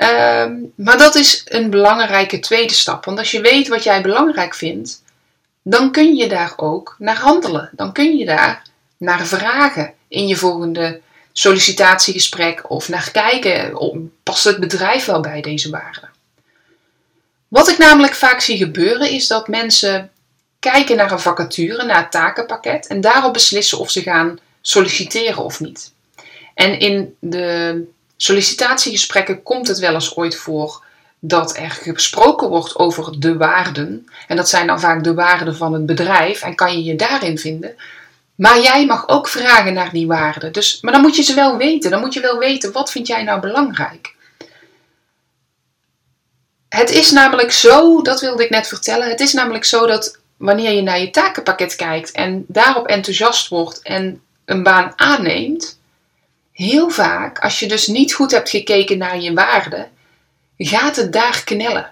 Ehm, 0.00 0.52
maar 0.74 0.98
dat 0.98 1.14
is 1.14 1.42
een 1.44 1.70
belangrijke 1.70 2.38
tweede 2.38 2.74
stap. 2.74 3.04
Want 3.04 3.18
als 3.18 3.30
je 3.30 3.40
weet 3.40 3.68
wat 3.68 3.82
jij 3.82 4.02
belangrijk 4.02 4.54
vindt, 4.54 5.02
dan 5.62 5.92
kun 5.92 6.16
je 6.16 6.28
daar 6.28 6.52
ook 6.56 6.96
naar 6.98 7.16
handelen. 7.16 7.70
Dan 7.72 7.92
kun 7.92 8.16
je 8.16 8.24
daar 8.24 8.62
naar 8.96 9.26
vragen 9.26 9.92
in 10.08 10.26
je 10.26 10.36
volgende 10.36 11.00
sollicitatiegesprek 11.32 12.70
of 12.70 12.88
naar 12.88 13.10
kijken, 13.10 13.78
past 14.22 14.44
het 14.44 14.60
bedrijf 14.60 15.04
wel 15.04 15.20
bij 15.20 15.40
deze 15.40 15.70
waarden? 15.70 16.10
Wat 17.48 17.68
ik 17.68 17.78
namelijk 17.78 18.14
vaak 18.14 18.40
zie 18.40 18.56
gebeuren 18.56 19.10
is 19.10 19.26
dat 19.26 19.48
mensen 19.48 20.10
kijken 20.58 20.96
naar 20.96 21.12
een 21.12 21.20
vacature, 21.20 21.84
naar 21.84 22.02
het 22.02 22.10
takenpakket 22.10 22.86
en 22.86 23.00
daarop 23.00 23.32
beslissen 23.32 23.78
of 23.78 23.90
ze 23.90 24.02
gaan 24.02 24.38
solliciteren 24.60 25.44
of 25.44 25.60
niet. 25.60 25.92
En 26.54 26.78
in 26.78 27.16
de 27.18 27.84
sollicitatiegesprekken 28.22 29.42
komt 29.42 29.68
het 29.68 29.78
wel 29.78 29.94
eens 29.94 30.16
ooit 30.16 30.36
voor 30.36 30.84
dat 31.18 31.56
er 31.56 31.70
gesproken 31.70 32.48
wordt 32.48 32.76
over 32.76 33.20
de 33.20 33.36
waarden. 33.36 34.06
En 34.28 34.36
dat 34.36 34.48
zijn 34.48 34.66
dan 34.66 34.80
vaak 34.80 35.04
de 35.04 35.14
waarden 35.14 35.56
van 35.56 35.72
het 35.72 35.86
bedrijf 35.86 36.42
en 36.42 36.54
kan 36.54 36.72
je 36.72 36.84
je 36.84 36.96
daarin 36.96 37.38
vinden. 37.38 37.74
Maar 38.34 38.60
jij 38.60 38.86
mag 38.86 39.08
ook 39.08 39.28
vragen 39.28 39.72
naar 39.72 39.92
die 39.92 40.06
waarden. 40.06 40.52
Dus, 40.52 40.78
maar 40.80 40.92
dan 40.92 41.02
moet 41.02 41.16
je 41.16 41.22
ze 41.22 41.34
wel 41.34 41.56
weten. 41.56 41.90
Dan 41.90 42.00
moet 42.00 42.14
je 42.14 42.20
wel 42.20 42.38
weten, 42.38 42.72
wat 42.72 42.90
vind 42.90 43.06
jij 43.06 43.22
nou 43.22 43.40
belangrijk? 43.40 44.14
Het 46.68 46.90
is 46.90 47.10
namelijk 47.10 47.52
zo, 47.52 48.02
dat 48.02 48.20
wilde 48.20 48.44
ik 48.44 48.50
net 48.50 48.68
vertellen. 48.68 49.08
Het 49.08 49.20
is 49.20 49.32
namelijk 49.32 49.64
zo 49.64 49.86
dat 49.86 50.18
wanneer 50.36 50.72
je 50.72 50.82
naar 50.82 51.00
je 51.00 51.10
takenpakket 51.10 51.76
kijkt 51.76 52.12
en 52.12 52.44
daarop 52.48 52.86
enthousiast 52.86 53.48
wordt 53.48 53.82
en 53.82 54.22
een 54.44 54.62
baan 54.62 54.92
aanneemt, 54.96 55.79
heel 56.60 56.90
vaak, 56.90 57.38
als 57.38 57.58
je 57.58 57.68
dus 57.68 57.86
niet 57.86 58.12
goed 58.12 58.30
hebt 58.30 58.50
gekeken 58.50 58.98
naar 58.98 59.20
je 59.20 59.34
waarden, 59.34 59.88
gaat 60.58 60.96
het 60.96 61.12
daar 61.12 61.42
knellen. 61.44 61.90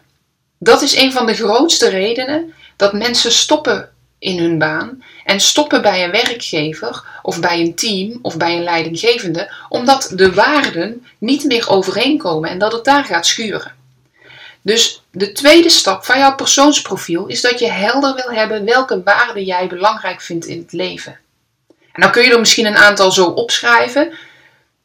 Dat 0.58 0.82
is 0.82 0.96
een 0.96 1.12
van 1.12 1.26
de 1.26 1.34
grootste 1.34 1.88
redenen 1.88 2.54
dat 2.76 2.92
mensen 2.92 3.32
stoppen 3.32 3.90
in 4.18 4.38
hun 4.38 4.58
baan 4.58 5.02
en 5.24 5.40
stoppen 5.40 5.82
bij 5.82 6.04
een 6.04 6.10
werkgever 6.10 7.04
of 7.22 7.40
bij 7.40 7.60
een 7.60 7.74
team 7.74 8.18
of 8.22 8.36
bij 8.36 8.56
een 8.56 8.62
leidinggevende, 8.62 9.52
omdat 9.68 10.12
de 10.14 10.32
waarden 10.32 11.06
niet 11.18 11.44
meer 11.44 11.68
overeenkomen 11.68 12.50
en 12.50 12.58
dat 12.58 12.72
het 12.72 12.84
daar 12.84 13.04
gaat 13.04 13.26
schuren. 13.26 13.72
Dus 14.62 15.02
de 15.10 15.32
tweede 15.32 15.70
stap 15.70 16.04
van 16.04 16.18
jouw 16.18 16.34
persoonsprofiel 16.34 17.26
is 17.26 17.40
dat 17.40 17.58
je 17.58 17.70
helder 17.70 18.14
wil 18.14 18.30
hebben 18.30 18.64
welke 18.64 19.02
waarden 19.02 19.44
jij 19.44 19.66
belangrijk 19.66 20.20
vindt 20.20 20.46
in 20.46 20.58
het 20.58 20.72
leven. 20.72 21.18
En 21.92 22.02
dan 22.02 22.10
kun 22.10 22.22
je 22.22 22.32
er 22.32 22.38
misschien 22.38 22.66
een 22.66 22.76
aantal 22.76 23.12
zo 23.12 23.24
opschrijven. 23.24 24.12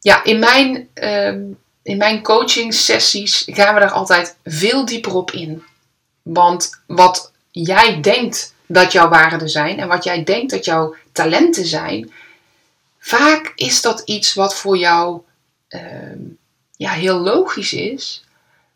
Ja, 0.03 0.23
in 0.23 0.39
mijn, 0.39 0.89
uh, 0.95 1.55
in 1.83 1.97
mijn 1.97 2.23
coaching 2.23 2.73
sessies 2.73 3.43
gaan 3.45 3.73
we 3.73 3.79
daar 3.79 3.91
altijd 3.91 4.35
veel 4.43 4.85
dieper 4.85 5.15
op 5.15 5.31
in. 5.31 5.63
Want 6.21 6.81
wat 6.87 7.31
jij 7.51 8.01
denkt 8.01 8.53
dat 8.67 8.91
jouw 8.91 9.09
waarden 9.09 9.49
zijn 9.49 9.79
en 9.79 9.87
wat 9.87 10.03
jij 10.03 10.23
denkt 10.23 10.51
dat 10.51 10.65
jouw 10.65 10.95
talenten 11.11 11.65
zijn, 11.65 12.11
vaak 12.99 13.51
is 13.55 13.81
dat 13.81 14.01
iets 14.05 14.33
wat 14.33 14.55
voor 14.55 14.77
jou 14.77 15.21
ehm, 15.67 16.19
ja, 16.75 16.91
heel 16.91 17.17
logisch 17.17 17.73
is. 17.73 18.23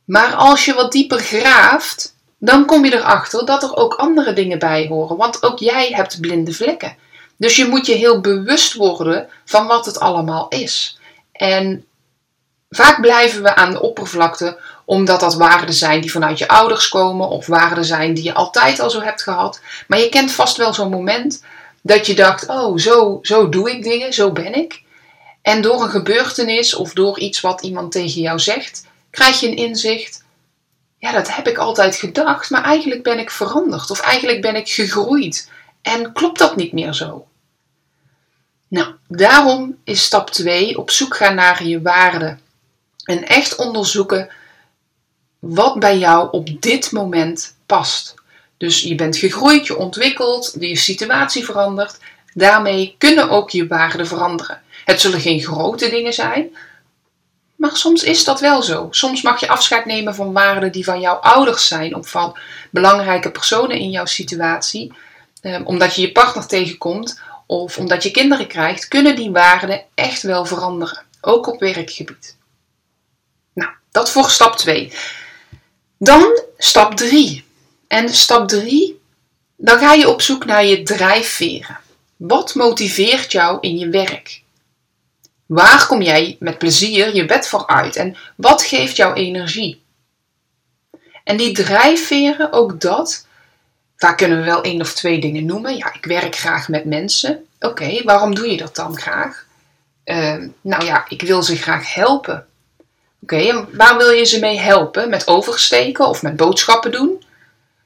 Maar 0.05 0.33
als 0.33 0.65
je 0.65 0.73
wat 0.73 0.91
dieper 0.91 1.19
graaft, 1.19 2.15
dan 2.37 2.65
kom 2.65 2.85
je 2.85 2.93
erachter 2.93 3.45
dat 3.45 3.63
er 3.63 3.75
ook 3.75 3.93
andere 3.93 4.33
dingen 4.33 4.59
bij 4.59 4.87
horen. 4.87 5.17
Want 5.17 5.43
ook 5.43 5.59
jij 5.59 5.91
hebt 5.91 6.19
blinde 6.19 6.53
vlekken. 6.53 6.97
Dus 7.37 7.55
je 7.55 7.65
moet 7.65 7.85
je 7.85 7.93
heel 7.93 8.21
bewust 8.21 8.73
worden 8.73 9.29
van 9.45 9.67
wat 9.67 9.85
het 9.85 9.99
allemaal 9.99 10.47
is. 10.49 10.97
En 11.37 11.85
vaak 12.69 13.01
blijven 13.01 13.43
we 13.43 13.55
aan 13.55 13.71
de 13.71 13.81
oppervlakte 13.81 14.59
omdat 14.85 15.19
dat 15.19 15.35
waarden 15.35 15.73
zijn 15.73 16.01
die 16.01 16.11
vanuit 16.11 16.37
je 16.37 16.47
ouders 16.47 16.89
komen 16.89 17.29
of 17.29 17.45
waarden 17.45 17.85
zijn 17.85 18.13
die 18.13 18.23
je 18.23 18.33
altijd 18.33 18.79
al 18.79 18.89
zo 18.89 19.01
hebt 19.01 19.23
gehad. 19.23 19.61
Maar 19.87 19.99
je 19.99 20.09
kent 20.09 20.31
vast 20.31 20.57
wel 20.57 20.73
zo'n 20.73 20.89
moment 20.89 21.43
dat 21.81 22.05
je 22.05 22.15
dacht: 22.15 22.47
oh, 22.47 22.77
zo, 22.77 23.19
zo 23.21 23.49
doe 23.49 23.71
ik 23.71 23.83
dingen, 23.83 24.13
zo 24.13 24.31
ben 24.31 24.53
ik. 24.53 24.81
En 25.41 25.61
door 25.61 25.81
een 25.81 25.89
gebeurtenis 25.89 26.75
of 26.75 26.93
door 26.93 27.19
iets 27.19 27.41
wat 27.41 27.61
iemand 27.61 27.91
tegen 27.91 28.21
jou 28.21 28.39
zegt, 28.39 28.85
krijg 29.09 29.39
je 29.39 29.47
een 29.47 29.55
inzicht. 29.55 30.25
Ja, 30.97 31.11
dat 31.11 31.35
heb 31.35 31.47
ik 31.47 31.57
altijd 31.57 31.95
gedacht, 31.95 32.49
maar 32.49 32.63
eigenlijk 32.63 33.03
ben 33.03 33.19
ik 33.19 33.31
veranderd 33.31 33.91
of 33.91 33.99
eigenlijk 33.99 34.41
ben 34.41 34.55
ik 34.55 34.69
gegroeid. 34.69 35.49
En 35.81 36.13
klopt 36.13 36.39
dat 36.39 36.55
niet 36.55 36.73
meer 36.73 36.93
zo? 36.93 37.27
Nou, 38.67 38.93
daarom 39.07 39.77
is 39.83 40.03
stap 40.03 40.29
2 40.29 40.77
op 40.77 40.91
zoek 40.91 41.15
gaan 41.15 41.35
naar 41.35 41.65
je 41.65 41.81
waarden. 41.81 42.39
En 43.03 43.27
echt 43.27 43.55
onderzoeken 43.55 44.29
wat 45.39 45.79
bij 45.79 45.97
jou 45.97 46.27
op 46.31 46.61
dit 46.61 46.91
moment 46.91 47.55
past. 47.65 48.15
Dus 48.57 48.81
je 48.81 48.95
bent 48.95 49.17
gegroeid, 49.17 49.67
je 49.67 49.77
ontwikkelt, 49.77 50.55
je 50.59 50.75
situatie 50.75 51.45
verandert. 51.45 51.97
Daarmee 52.33 52.95
kunnen 52.97 53.29
ook 53.29 53.49
je 53.49 53.67
waarden 53.67 54.07
veranderen. 54.07 54.61
Het 54.85 55.01
zullen 55.01 55.21
geen 55.21 55.41
grote 55.41 55.89
dingen 55.89 56.13
zijn, 56.13 56.55
maar 57.55 57.75
soms 57.77 58.03
is 58.03 58.23
dat 58.23 58.39
wel 58.39 58.63
zo. 58.63 58.87
Soms 58.91 59.21
mag 59.21 59.39
je 59.39 59.47
afscheid 59.47 59.85
nemen 59.85 60.15
van 60.15 60.33
waarden 60.33 60.71
die 60.71 60.83
van 60.83 60.99
jouw 60.99 61.15
ouders 61.15 61.67
zijn 61.67 61.95
of 61.95 62.09
van 62.09 62.37
belangrijke 62.69 63.31
personen 63.31 63.77
in 63.77 63.89
jouw 63.89 64.05
situatie. 64.05 64.93
Ehm, 65.41 65.63
omdat 65.63 65.95
je 65.95 66.01
je 66.01 66.11
partner 66.11 66.47
tegenkomt 66.47 67.21
of 67.47 67.77
omdat 67.77 68.03
je 68.03 68.11
kinderen 68.11 68.47
krijgt, 68.47 68.87
kunnen 68.87 69.15
die 69.15 69.31
waarden 69.31 69.83
echt 69.93 70.21
wel 70.21 70.45
veranderen. 70.45 71.05
Ook 71.21 71.47
op 71.47 71.59
werkgebied. 71.59 72.37
Nou, 73.53 73.71
dat 73.91 74.11
voor 74.11 74.29
stap 74.29 74.55
2. 74.55 74.91
Dan 75.97 76.41
stap 76.57 76.95
3. 76.95 77.45
En 77.87 78.09
stap 78.09 78.47
3, 78.47 79.01
dan 79.55 79.79
ga 79.79 79.93
je 79.93 80.09
op 80.09 80.21
zoek 80.21 80.45
naar 80.45 80.65
je 80.65 80.83
drijfveren. 80.83 81.79
Wat 82.17 82.55
motiveert 82.55 83.31
jou 83.31 83.57
in 83.61 83.77
je 83.77 83.89
werk? 83.89 84.41
Waar 85.45 85.87
kom 85.87 86.01
jij 86.01 86.37
met 86.39 86.57
plezier 86.57 87.15
je 87.15 87.25
bed 87.25 87.47
voor 87.47 87.67
uit 87.67 87.95
en 87.95 88.17
wat 88.35 88.63
geeft 88.63 88.95
jou 88.95 89.13
energie? 89.13 89.81
En 91.23 91.37
die 91.37 91.51
drijfveren, 91.51 92.51
ook 92.51 92.81
dat, 92.81 93.26
daar 93.97 94.15
kunnen 94.15 94.37
we 94.37 94.43
wel 94.43 94.61
één 94.61 94.81
of 94.81 94.93
twee 94.93 95.19
dingen 95.19 95.45
noemen. 95.45 95.77
Ja, 95.77 95.93
ik 95.93 96.05
werk 96.05 96.35
graag 96.35 96.67
met 96.67 96.85
mensen. 96.85 97.45
Oké, 97.59 98.03
waarom 98.03 98.35
doe 98.35 98.51
je 98.51 98.57
dat 98.57 98.75
dan 98.75 98.97
graag? 98.97 99.45
Ehm, 100.03 100.47
nou 100.61 100.85
ja, 100.85 101.05
ik 101.09 101.21
wil 101.21 101.43
ze 101.43 101.55
graag 101.55 101.93
helpen. 101.93 102.45
Oké, 103.21 103.67
waar 103.71 103.97
wil 103.97 104.09
je 104.09 104.25
ze 104.25 104.39
mee 104.39 104.59
helpen? 104.59 105.09
Met 105.09 105.27
oversteken 105.27 106.07
of 106.07 106.21
met 106.21 106.35
boodschappen 106.35 106.91
doen? 106.91 107.23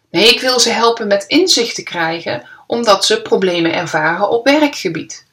Nee, 0.10 0.30
ik 0.30 0.42
wil 0.42 0.60
ze 0.60 0.70
helpen 0.70 1.08
met 1.08 1.26
inzicht 1.28 1.76
te 1.76 1.84
krijgen, 1.84 2.44
omdat 2.68 3.06
ze 3.06 3.22
problemen 3.22 3.74
ervaren 3.74 4.30
op 4.30 4.46
werkgebied. 4.46 5.26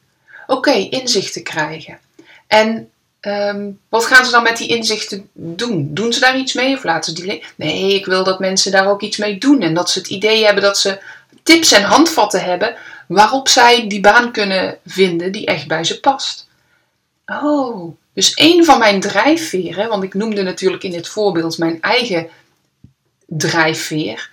Oké, 0.47 0.73
inzicht 0.73 1.32
te 1.32 1.42
krijgen. 1.42 1.99
En 2.47 2.90
ehm, 3.20 3.70
wat 3.88 4.06
gaan 4.06 4.25
ze 4.25 4.30
dan 4.30 4.42
met 4.42 4.56
die 4.56 4.68
inzichten 4.68 5.28
doen? 5.32 5.88
Doen 5.94 6.12
ze 6.12 6.20
daar 6.20 6.38
iets 6.38 6.52
mee 6.52 6.76
of 6.76 6.84
laten 6.84 7.16
ze 7.16 7.22
die. 7.22 7.44
Nee, 7.56 7.94
ik 7.94 8.06
wil 8.06 8.25
dat 8.25 8.38
mensen 8.38 8.72
daar 8.72 8.90
ook 8.90 9.02
iets 9.02 9.16
mee 9.16 9.38
doen. 9.38 9.62
En 9.62 9.75
dat 9.75 9.90
ze 9.90 9.98
het 9.98 10.08
idee 10.08 10.44
hebben 10.44 10.62
dat 10.62 10.78
ze 10.78 10.98
tips 11.42 11.72
en 11.72 11.82
handvatten 11.82 12.44
hebben 12.44 12.76
waarop 13.08 13.48
zij 13.48 13.88
die 13.88 14.00
baan 14.00 14.32
kunnen 14.32 14.78
vinden 14.87 15.32
die 15.32 15.46
echt 15.46 15.66
bij 15.66 15.84
ze 15.84 16.00
past. 16.00 16.48
Oh, 17.26 17.96
dus 18.12 18.32
een 18.34 18.64
van 18.64 18.78
mijn 18.78 19.00
drijfveren, 19.00 19.88
want 19.88 20.02
ik 20.02 20.14
noemde 20.14 20.42
natuurlijk 20.42 20.82
in 20.82 20.90
dit 20.90 21.08
voorbeeld 21.08 21.58
mijn 21.58 21.80
eigen 21.80 22.28
drijfveer. 23.26 24.30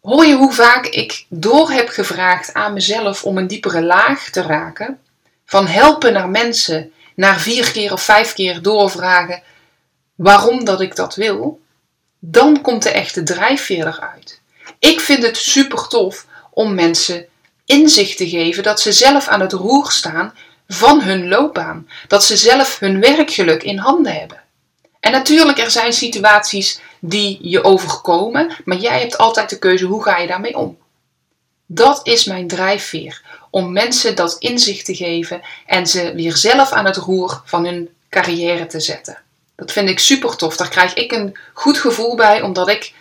Hoor 0.00 0.26
je 0.26 0.34
hoe 0.34 0.52
vaak 0.52 0.86
ik 0.86 1.24
door 1.28 1.70
heb 1.70 1.88
gevraagd 1.88 2.54
aan 2.54 2.72
mezelf 2.72 3.24
om 3.24 3.38
een 3.38 3.46
diepere 3.46 3.82
laag 3.82 4.30
te 4.30 4.42
raken? 4.42 4.98
Van 5.44 5.66
helpen 5.66 6.12
naar 6.12 6.28
mensen, 6.28 6.92
naar 7.14 7.40
vier 7.40 7.72
keer 7.72 7.92
of 7.92 8.02
vijf 8.02 8.32
keer 8.32 8.62
doorvragen 8.62 9.42
waarom 10.14 10.64
dat 10.64 10.80
ik 10.80 10.96
dat 10.96 11.14
wil, 11.14 11.60
dan 12.18 12.60
komt 12.60 12.82
de 12.82 12.90
echte 12.90 13.22
drijfveer 13.22 13.86
eruit. 13.86 14.40
Ik 14.78 15.00
vind 15.00 15.22
het 15.22 15.36
super 15.36 15.88
tof 15.88 16.26
om 16.50 16.74
mensen 16.74 17.26
inzicht 17.64 18.16
te 18.16 18.28
geven 18.28 18.62
dat 18.62 18.80
ze 18.80 18.92
zelf 18.92 19.28
aan 19.28 19.40
het 19.40 19.52
roer 19.52 19.90
staan 19.90 20.34
van 20.68 21.02
hun 21.02 21.28
loopbaan, 21.28 21.88
dat 22.08 22.24
ze 22.24 22.36
zelf 22.36 22.78
hun 22.78 23.00
werkgeluk 23.00 23.62
in 23.62 23.78
handen 23.78 24.18
hebben. 24.18 24.40
En 25.00 25.12
natuurlijk, 25.12 25.58
er 25.58 25.70
zijn 25.70 25.92
situaties 25.92 26.80
die 27.00 27.38
je 27.40 27.64
overkomen, 27.64 28.56
maar 28.64 28.76
jij 28.76 29.00
hebt 29.00 29.18
altijd 29.18 29.50
de 29.50 29.58
keuze 29.58 29.84
hoe 29.84 30.02
ga 30.02 30.18
je 30.18 30.26
daarmee 30.26 30.56
om. 30.56 30.78
Dat 31.66 32.00
is 32.06 32.24
mijn 32.24 32.48
drijfveer 32.48 33.22
om 33.52 33.72
mensen 33.72 34.16
dat 34.16 34.36
inzicht 34.38 34.84
te 34.84 34.94
geven 34.94 35.40
en 35.66 35.86
ze 35.86 36.14
weer 36.14 36.36
zelf 36.36 36.72
aan 36.72 36.84
het 36.84 36.96
roer 36.96 37.42
van 37.44 37.64
hun 37.64 37.88
carrière 38.10 38.66
te 38.66 38.80
zetten. 38.80 39.18
Dat 39.56 39.72
vind 39.72 39.88
ik 39.88 39.98
super 39.98 40.36
tof. 40.36 40.56
Daar 40.56 40.68
krijg 40.68 40.94
ik 40.94 41.12
een 41.12 41.36
goed 41.52 41.78
gevoel 41.78 42.16
bij, 42.16 42.42
omdat 42.42 42.68
ik 42.68 42.92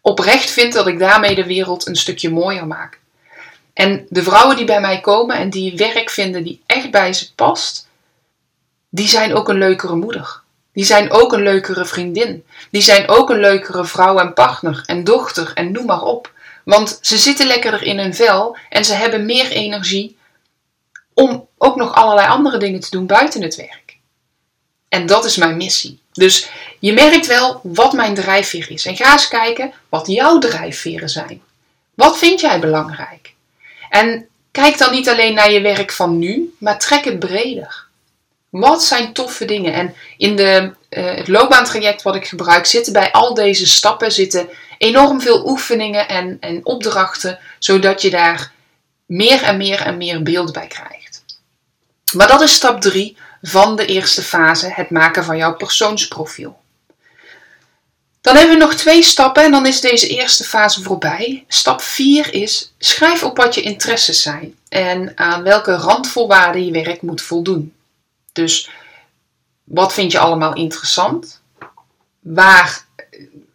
oprecht 0.00 0.50
vind 0.50 0.72
dat 0.72 0.86
ik 0.86 0.98
daarmee 0.98 1.34
de 1.34 1.46
wereld 1.46 1.86
een 1.86 1.96
stukje 1.96 2.30
mooier 2.30 2.66
maak. 2.66 2.98
En 3.72 4.06
de 4.08 4.22
vrouwen 4.22 4.56
die 4.56 4.64
bij 4.64 4.80
mij 4.80 5.00
komen 5.00 5.36
en 5.36 5.50
die 5.50 5.76
werk 5.76 6.10
vinden 6.10 6.44
die 6.44 6.62
echt 6.66 6.90
bij 6.90 7.12
ze 7.12 7.34
past, 7.34 7.88
die 8.88 9.08
zijn 9.08 9.34
ook 9.34 9.48
een 9.48 9.58
leukere 9.58 9.94
moeder. 9.94 10.40
Die 10.72 10.84
zijn 10.84 11.10
ook 11.10 11.32
een 11.32 11.42
leukere 11.42 11.84
vriendin. 11.84 12.44
Die 12.70 12.82
zijn 12.82 13.08
ook 13.08 13.30
een 13.30 13.40
leukere 13.40 13.84
vrouw 13.84 14.18
en 14.18 14.34
partner 14.34 14.82
en 14.86 15.04
dochter 15.04 15.52
en 15.54 15.72
noem 15.72 15.86
maar 15.86 16.02
op. 16.02 16.32
Want 16.66 16.98
ze 17.00 17.18
zitten 17.18 17.46
lekkerder 17.46 17.82
in 17.82 17.98
hun 17.98 18.14
vel 18.14 18.56
en 18.68 18.84
ze 18.84 18.94
hebben 18.94 19.26
meer 19.26 19.50
energie 19.50 20.16
om 21.14 21.48
ook 21.58 21.76
nog 21.76 21.94
allerlei 21.94 22.28
andere 22.28 22.58
dingen 22.58 22.80
te 22.80 22.90
doen 22.90 23.06
buiten 23.06 23.42
het 23.42 23.56
werk. 23.56 23.96
En 24.88 25.06
dat 25.06 25.24
is 25.24 25.36
mijn 25.36 25.56
missie. 25.56 26.00
Dus 26.12 26.48
je 26.78 26.92
merkt 26.92 27.26
wel 27.26 27.60
wat 27.62 27.92
mijn 27.92 28.14
drijfveer 28.14 28.70
is. 28.70 28.86
En 28.86 28.96
ga 28.96 29.12
eens 29.12 29.28
kijken 29.28 29.72
wat 29.88 30.06
jouw 30.06 30.38
drijfveren 30.38 31.08
zijn. 31.08 31.42
Wat 31.94 32.18
vind 32.18 32.40
jij 32.40 32.60
belangrijk? 32.60 33.34
En 33.90 34.28
kijk 34.50 34.78
dan 34.78 34.92
niet 34.92 35.08
alleen 35.08 35.34
naar 35.34 35.50
je 35.50 35.60
werk 35.60 35.92
van 35.92 36.18
nu, 36.18 36.54
maar 36.58 36.78
trek 36.78 37.04
het 37.04 37.18
breder. 37.18 37.85
Wat 38.60 38.84
zijn 38.84 39.12
toffe 39.12 39.44
dingen? 39.44 39.72
En 39.72 39.94
in 40.16 40.36
de, 40.36 40.72
uh, 40.90 41.14
het 41.14 41.28
loopbaantraject 41.28 42.02
wat 42.02 42.14
ik 42.14 42.26
gebruik 42.26 42.66
zitten 42.66 42.92
bij 42.92 43.12
al 43.12 43.34
deze 43.34 43.66
stappen 43.66 44.12
zitten 44.12 44.48
enorm 44.78 45.20
veel 45.20 45.48
oefeningen 45.48 46.08
en, 46.08 46.36
en 46.40 46.66
opdrachten, 46.66 47.38
zodat 47.58 48.02
je 48.02 48.10
daar 48.10 48.52
meer 49.06 49.42
en 49.42 49.56
meer 49.56 49.80
en 49.80 49.96
meer 49.96 50.22
beeld 50.22 50.52
bij 50.52 50.66
krijgt. 50.66 51.24
Maar 52.14 52.28
dat 52.28 52.40
is 52.40 52.54
stap 52.54 52.80
3 52.80 53.16
van 53.42 53.76
de 53.76 53.86
eerste 53.86 54.22
fase, 54.22 54.72
het 54.72 54.90
maken 54.90 55.24
van 55.24 55.36
jouw 55.36 55.54
persoonsprofiel. 55.56 56.58
Dan 58.20 58.36
hebben 58.36 58.58
we 58.58 58.64
nog 58.64 58.74
twee 58.74 59.02
stappen 59.02 59.44
en 59.44 59.50
dan 59.50 59.66
is 59.66 59.80
deze 59.80 60.08
eerste 60.08 60.44
fase 60.44 60.82
voorbij. 60.82 61.44
Stap 61.48 61.80
4 61.80 62.34
is 62.34 62.72
schrijf 62.78 63.22
op 63.22 63.36
wat 63.36 63.54
je 63.54 63.62
interesses 63.62 64.22
zijn 64.22 64.54
en 64.68 65.12
aan 65.14 65.42
welke 65.42 65.74
randvoorwaarden 65.74 66.64
je 66.64 66.70
werk 66.70 67.02
moet 67.02 67.22
voldoen. 67.22 67.75
Dus 68.36 68.70
wat 69.64 69.92
vind 69.92 70.12
je 70.12 70.18
allemaal 70.18 70.54
interessant? 70.54 71.42
Waar 72.20 72.86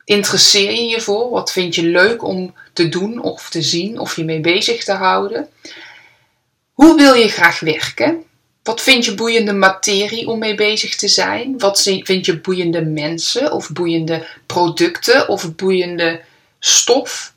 interesseer 0.05 0.71
je 0.71 0.85
je 0.85 1.01
voor? 1.01 1.29
Wat 1.29 1.51
vind 1.51 1.75
je 1.75 1.83
leuk 1.83 2.23
om 2.23 2.53
te 2.73 2.89
doen 2.89 3.21
of 3.21 3.49
te 3.49 3.61
zien 3.61 3.99
of 3.99 4.15
je 4.15 4.23
mee 4.23 4.41
bezig 4.41 4.83
te 4.83 4.93
houden? 4.93 5.49
Hoe 6.71 6.95
wil 6.95 7.13
je 7.13 7.27
graag 7.27 7.59
werken? 7.59 8.23
Wat 8.63 8.81
vind 8.81 9.05
je 9.05 9.15
boeiende 9.15 9.53
materie 9.53 10.27
om 10.27 10.39
mee 10.39 10.55
bezig 10.55 10.95
te 10.95 11.07
zijn? 11.07 11.59
Wat 11.59 11.81
vind 11.81 12.25
je 12.25 12.39
boeiende 12.39 12.85
mensen 12.85 13.51
of 13.51 13.71
boeiende 13.71 14.27
producten 14.45 15.27
of 15.27 15.55
boeiende 15.55 16.21
stof? 16.59 17.30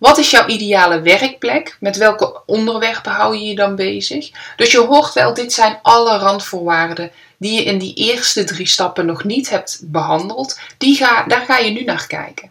Wat 0.00 0.18
is 0.18 0.30
jouw 0.30 0.46
ideale 0.46 1.00
werkplek? 1.00 1.76
Met 1.80 1.96
welke 1.96 2.42
onderwerpen 2.46 3.12
hou 3.12 3.36
je 3.36 3.44
je 3.44 3.54
dan 3.54 3.76
bezig? 3.76 4.30
Dus 4.56 4.72
je 4.72 4.78
hoort 4.78 5.12
wel, 5.12 5.34
dit 5.34 5.52
zijn 5.52 5.78
alle 5.82 6.18
randvoorwaarden 6.18 7.10
die 7.38 7.52
je 7.52 7.64
in 7.64 7.78
die 7.78 7.94
eerste 7.94 8.44
drie 8.44 8.66
stappen 8.66 9.06
nog 9.06 9.24
niet 9.24 9.50
hebt 9.50 9.80
behandeld. 9.84 10.60
Die 10.78 10.96
ga, 10.96 11.22
daar 11.22 11.40
ga 11.40 11.58
je 11.58 11.70
nu 11.70 11.84
naar 11.84 12.06
kijken. 12.06 12.50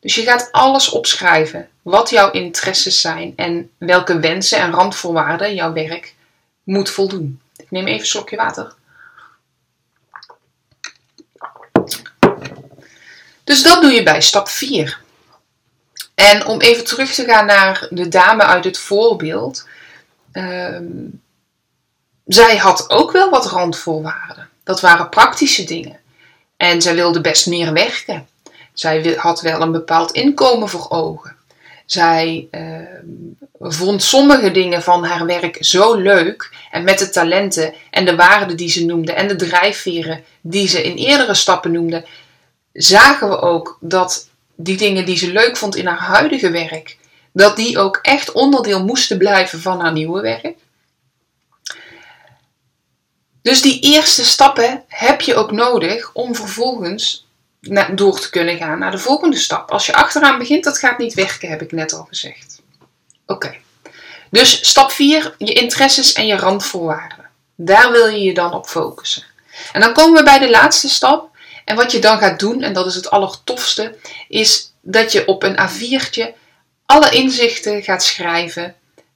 Dus 0.00 0.14
je 0.14 0.22
gaat 0.22 0.48
alles 0.52 0.88
opschrijven 0.88 1.68
wat 1.82 2.10
jouw 2.10 2.30
interesses 2.30 3.00
zijn 3.00 3.32
en 3.36 3.70
welke 3.78 4.18
wensen 4.18 4.58
en 4.58 4.72
randvoorwaarden 4.72 5.54
jouw 5.54 5.72
werk 5.72 6.14
moet 6.62 6.90
voldoen. 6.90 7.40
Ik 7.56 7.70
neem 7.70 7.86
even 7.86 8.00
een 8.00 8.06
slokje 8.06 8.36
water. 8.36 8.74
Dus 13.44 13.62
dat 13.62 13.82
doe 13.82 13.90
je 13.90 14.02
bij 14.02 14.20
stap 14.20 14.48
4. 14.48 15.04
En 16.26 16.46
om 16.46 16.60
even 16.60 16.84
terug 16.84 17.14
te 17.14 17.24
gaan 17.24 17.46
naar 17.46 17.86
de 17.90 18.08
dame 18.08 18.42
uit 18.42 18.64
het 18.64 18.78
voorbeeld. 18.78 19.68
Ehm, 20.32 20.84
zij 22.26 22.56
had 22.56 22.90
ook 22.90 23.12
wel 23.12 23.30
wat 23.30 23.46
randvoorwaarden. 23.46 24.48
Dat 24.64 24.80
waren 24.80 25.08
praktische 25.08 25.64
dingen. 25.64 25.98
En 26.56 26.82
zij 26.82 26.94
wilde 26.94 27.20
best 27.20 27.46
meer 27.46 27.72
werken. 27.72 28.28
Zij 28.72 29.14
had 29.16 29.40
wel 29.40 29.60
een 29.60 29.72
bepaald 29.72 30.12
inkomen 30.12 30.68
voor 30.68 30.86
ogen. 30.88 31.36
Zij 31.84 32.48
ehm, 32.50 33.04
vond 33.60 34.02
sommige 34.02 34.50
dingen 34.50 34.82
van 34.82 35.04
haar 35.04 35.26
werk 35.26 35.56
zo 35.60 35.94
leuk. 35.94 36.54
En 36.70 36.84
met 36.84 36.98
de 36.98 37.08
talenten 37.08 37.74
en 37.90 38.04
de 38.04 38.16
waarden 38.16 38.56
die 38.56 38.68
ze 38.68 38.84
noemde 38.84 39.12
en 39.12 39.28
de 39.28 39.36
drijfveren 39.36 40.24
die 40.40 40.68
ze 40.68 40.82
in 40.82 40.96
eerdere 40.96 41.34
stappen 41.34 41.72
noemde, 41.72 42.04
zagen 42.72 43.28
we 43.28 43.40
ook 43.40 43.78
dat 43.80 44.28
die 44.56 44.76
dingen 44.76 45.04
die 45.04 45.16
ze 45.16 45.32
leuk 45.32 45.56
vond 45.56 45.76
in 45.76 45.86
haar 45.86 45.98
huidige 45.98 46.50
werk, 46.50 46.96
dat 47.32 47.56
die 47.56 47.78
ook 47.78 47.98
echt 48.02 48.32
onderdeel 48.32 48.84
moesten 48.84 49.18
blijven 49.18 49.60
van 49.60 49.80
haar 49.80 49.92
nieuwe 49.92 50.20
werk. 50.20 50.56
Dus 53.42 53.62
die 53.62 53.80
eerste 53.80 54.24
stappen 54.24 54.84
heb 54.88 55.20
je 55.20 55.34
ook 55.34 55.50
nodig 55.50 56.10
om 56.12 56.34
vervolgens 56.34 57.26
door 57.94 58.20
te 58.20 58.30
kunnen 58.30 58.56
gaan 58.56 58.78
naar 58.78 58.90
de 58.90 58.98
volgende 58.98 59.36
stap. 59.36 59.70
Als 59.70 59.86
je 59.86 59.94
achteraan 59.94 60.38
begint, 60.38 60.64
dat 60.64 60.78
gaat 60.78 60.98
niet 60.98 61.14
werken, 61.14 61.48
heb 61.48 61.62
ik 61.62 61.72
net 61.72 61.92
al 61.92 62.04
gezegd. 62.04 62.62
Oké. 63.26 63.56
Dus 64.30 64.68
stap 64.68 64.90
4, 64.90 65.34
je 65.38 65.52
interesses 65.52 66.12
en 66.12 66.26
je 66.26 66.36
randvoorwaarden. 66.36 67.28
Daar 67.54 67.90
wil 67.90 68.06
je 68.06 68.20
je 68.20 68.34
dan 68.34 68.52
op 68.52 68.66
focussen. 68.66 69.24
En 69.72 69.80
dan 69.80 69.92
komen 69.92 70.18
we 70.18 70.24
bij 70.24 70.38
de 70.38 70.50
laatste 70.50 70.88
stap. 70.88 71.35
En 71.66 71.76
wat 71.76 71.92
je 71.92 71.98
dan 71.98 72.18
gaat 72.18 72.38
doen, 72.38 72.62
en 72.62 72.72
dat 72.72 72.86
is 72.86 72.94
het 72.94 73.10
allertofste, 73.10 73.94
is 74.28 74.72
dat 74.80 75.12
je 75.12 75.26
op 75.26 75.42
een 75.42 75.58
A4'tje 75.58 76.34
alle 76.84 77.10
inzichten 77.10 77.82
gaat 77.82 78.02
schrijven 78.02 78.74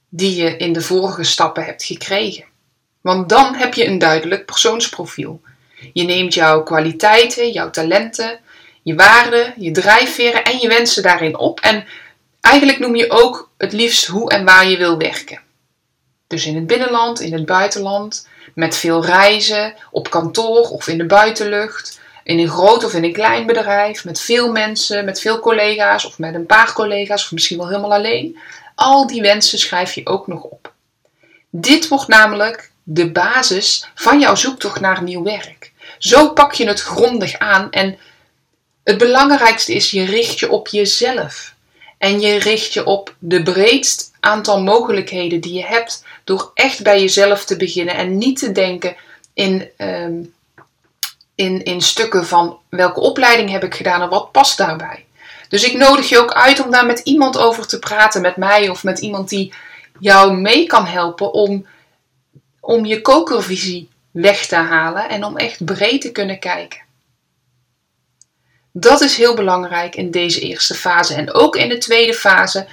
die 0.09 0.35
je 0.35 0.57
in 0.57 0.73
de 0.73 0.81
vorige 0.81 1.23
stappen 1.23 1.65
hebt 1.65 1.83
gekregen. 1.83 2.45
Want 3.01 3.29
dan 3.29 3.55
heb 3.55 3.73
je 3.73 3.85
een 3.85 3.97
duidelijk 3.97 4.45
persoonsprofiel. 4.45 5.41
Je 5.93 6.03
neemt 6.03 6.33
jouw 6.33 6.63
kwaliteiten, 6.63 7.51
jouw 7.51 7.69
talenten, 7.69 8.39
je 8.81 8.95
waarden, 8.95 9.53
je 9.57 9.71
drijfveren 9.71 10.43
en 10.43 10.57
je 10.57 10.67
wensen 10.67 11.03
daarin 11.03 11.37
op. 11.37 11.59
En 11.59 11.85
eigenlijk 12.41 12.79
noem 12.79 12.95
je 12.95 13.09
ook 13.09 13.49
het 13.57 13.73
liefst 13.73 14.05
hoe 14.05 14.29
en 14.29 14.45
waar 14.45 14.67
je 14.67 14.77
wil 14.77 14.97
werken. 14.97 15.41
Dus 16.27 16.45
in 16.45 16.55
het 16.55 16.67
binnenland, 16.67 17.19
in 17.19 17.33
het 17.33 17.45
buitenland, 17.45 18.27
met 18.55 18.75
veel 18.75 19.05
reizen, 19.05 19.73
op 19.91 20.09
kantoor 20.09 20.69
of 20.69 20.87
in 20.87 20.97
de 20.97 21.05
buitenlucht, 21.05 22.00
in 22.23 22.39
een 22.39 22.49
groot 22.49 22.83
of 22.83 22.93
in 22.93 23.03
een 23.03 23.13
klein 23.13 23.45
bedrijf, 23.45 24.05
met 24.05 24.21
veel 24.21 24.51
mensen, 24.51 25.05
met 25.05 25.21
veel 25.21 25.39
collega's 25.39 26.05
of 26.05 26.17
met 26.17 26.33
een 26.33 26.45
paar 26.45 26.73
collega's 26.73 27.23
of 27.23 27.31
misschien 27.31 27.57
wel 27.57 27.67
helemaal 27.67 27.93
alleen. 27.93 28.39
Al 28.75 29.07
die 29.07 29.21
wensen 29.21 29.59
schrijf 29.59 29.93
je 29.93 30.05
ook 30.05 30.27
nog 30.27 30.43
op. 30.43 30.73
Dit 31.49 31.87
wordt 31.87 32.07
namelijk 32.07 32.71
de 32.83 33.11
basis 33.11 33.89
van 33.95 34.19
jouw 34.19 34.35
zoektocht 34.35 34.79
naar 34.79 35.03
nieuw 35.03 35.23
werk. 35.23 35.71
Zo 35.97 36.29
pak 36.29 36.53
je 36.53 36.67
het 36.67 36.81
grondig 36.81 37.39
aan 37.39 37.71
en 37.71 37.97
het 38.83 38.97
belangrijkste 38.97 39.73
is 39.73 39.91
je 39.91 40.05
richt 40.05 40.39
je 40.39 40.49
op 40.49 40.67
jezelf. 40.67 41.53
En 41.97 42.19
je 42.19 42.39
richt 42.39 42.73
je 42.73 42.85
op 42.85 43.15
de 43.19 43.43
breedst 43.43 44.11
aantal 44.19 44.61
mogelijkheden 44.61 45.41
die 45.41 45.53
je 45.53 45.65
hebt 45.65 46.05
door 46.23 46.51
echt 46.53 46.83
bij 46.83 46.99
jezelf 46.99 47.45
te 47.45 47.57
beginnen 47.57 47.95
en 47.95 48.17
niet 48.17 48.39
te 48.39 48.51
denken 48.51 48.95
in 49.33 49.69
ehm, 49.77 50.23
in, 51.41 51.63
in 51.63 51.81
stukken 51.81 52.25
van 52.25 52.59
welke 52.69 52.99
opleiding 52.99 53.49
heb 53.49 53.63
ik 53.63 53.75
gedaan 53.75 54.01
en 54.01 54.09
wat 54.09 54.31
past 54.31 54.57
daarbij. 54.57 55.05
Dus 55.49 55.63
ik 55.63 55.77
nodig 55.77 56.09
je 56.09 56.19
ook 56.19 56.33
uit 56.33 56.63
om 56.63 56.71
daar 56.71 56.85
met 56.85 56.99
iemand 56.99 57.37
over 57.37 57.67
te 57.67 57.79
praten, 57.79 58.21
met 58.21 58.35
mij 58.35 58.69
of 58.69 58.83
met 58.83 58.99
iemand 58.99 59.29
die 59.29 59.53
jou 59.99 60.33
mee 60.33 60.65
kan 60.65 60.85
helpen 60.85 61.33
om, 61.33 61.65
om 62.59 62.85
je 62.85 63.01
kokervisie 63.01 63.89
weg 64.11 64.45
te 64.45 64.55
halen 64.55 65.09
en 65.09 65.23
om 65.23 65.37
echt 65.37 65.65
breed 65.65 66.01
te 66.01 66.11
kunnen 66.11 66.39
kijken. 66.39 66.79
Dat 68.71 69.01
is 69.01 69.17
heel 69.17 69.35
belangrijk 69.35 69.95
in 69.95 70.11
deze 70.11 70.39
eerste 70.39 70.73
fase. 70.73 71.13
En 71.13 71.33
ook 71.33 71.55
in 71.55 71.69
de 71.69 71.77
tweede 71.77 72.13
fase 72.13 72.67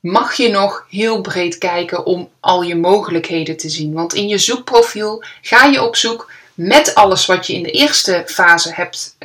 mag 0.00 0.34
je 0.34 0.48
nog 0.48 0.86
heel 0.90 1.20
breed 1.20 1.58
kijken 1.58 2.06
om 2.06 2.28
al 2.40 2.62
je 2.62 2.76
mogelijkheden 2.76 3.56
te 3.56 3.68
zien. 3.68 3.92
Want 3.92 4.14
in 4.14 4.28
je 4.28 4.38
zoekprofiel 4.38 5.24
ga 5.42 5.64
je 5.64 5.82
op 5.82 5.96
zoek 5.96 6.30
met 6.60 6.94
alles 6.94 7.26
wat 7.26 7.46
je 7.46 7.52
in 7.52 7.62
de 7.62 7.70
eerste 7.70 8.24
fase 8.26 8.74
hebt, 8.74 9.16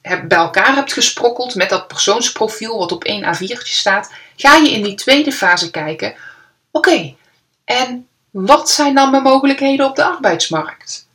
hebt, 0.00 0.28
bij 0.28 0.38
elkaar 0.38 0.74
hebt 0.74 0.92
gesprokkeld, 0.92 1.54
met 1.54 1.68
dat 1.68 1.88
persoonsprofiel 1.88 2.78
wat 2.78 2.92
op 2.92 3.04
één 3.04 3.34
A4'tje 3.34 3.62
staat, 3.62 4.12
ga 4.36 4.56
je 4.56 4.70
in 4.70 4.82
die 4.82 4.94
tweede 4.94 5.32
fase 5.32 5.70
kijken: 5.70 6.14
oké, 6.70 7.14
en 7.64 8.08
wat 8.30 8.70
zijn 8.70 8.94
dan 8.94 9.10
mijn 9.10 9.22
mogelijkheden 9.22 9.86
op 9.86 9.96
de 9.96 10.04
arbeidsmarkt? 10.04 11.06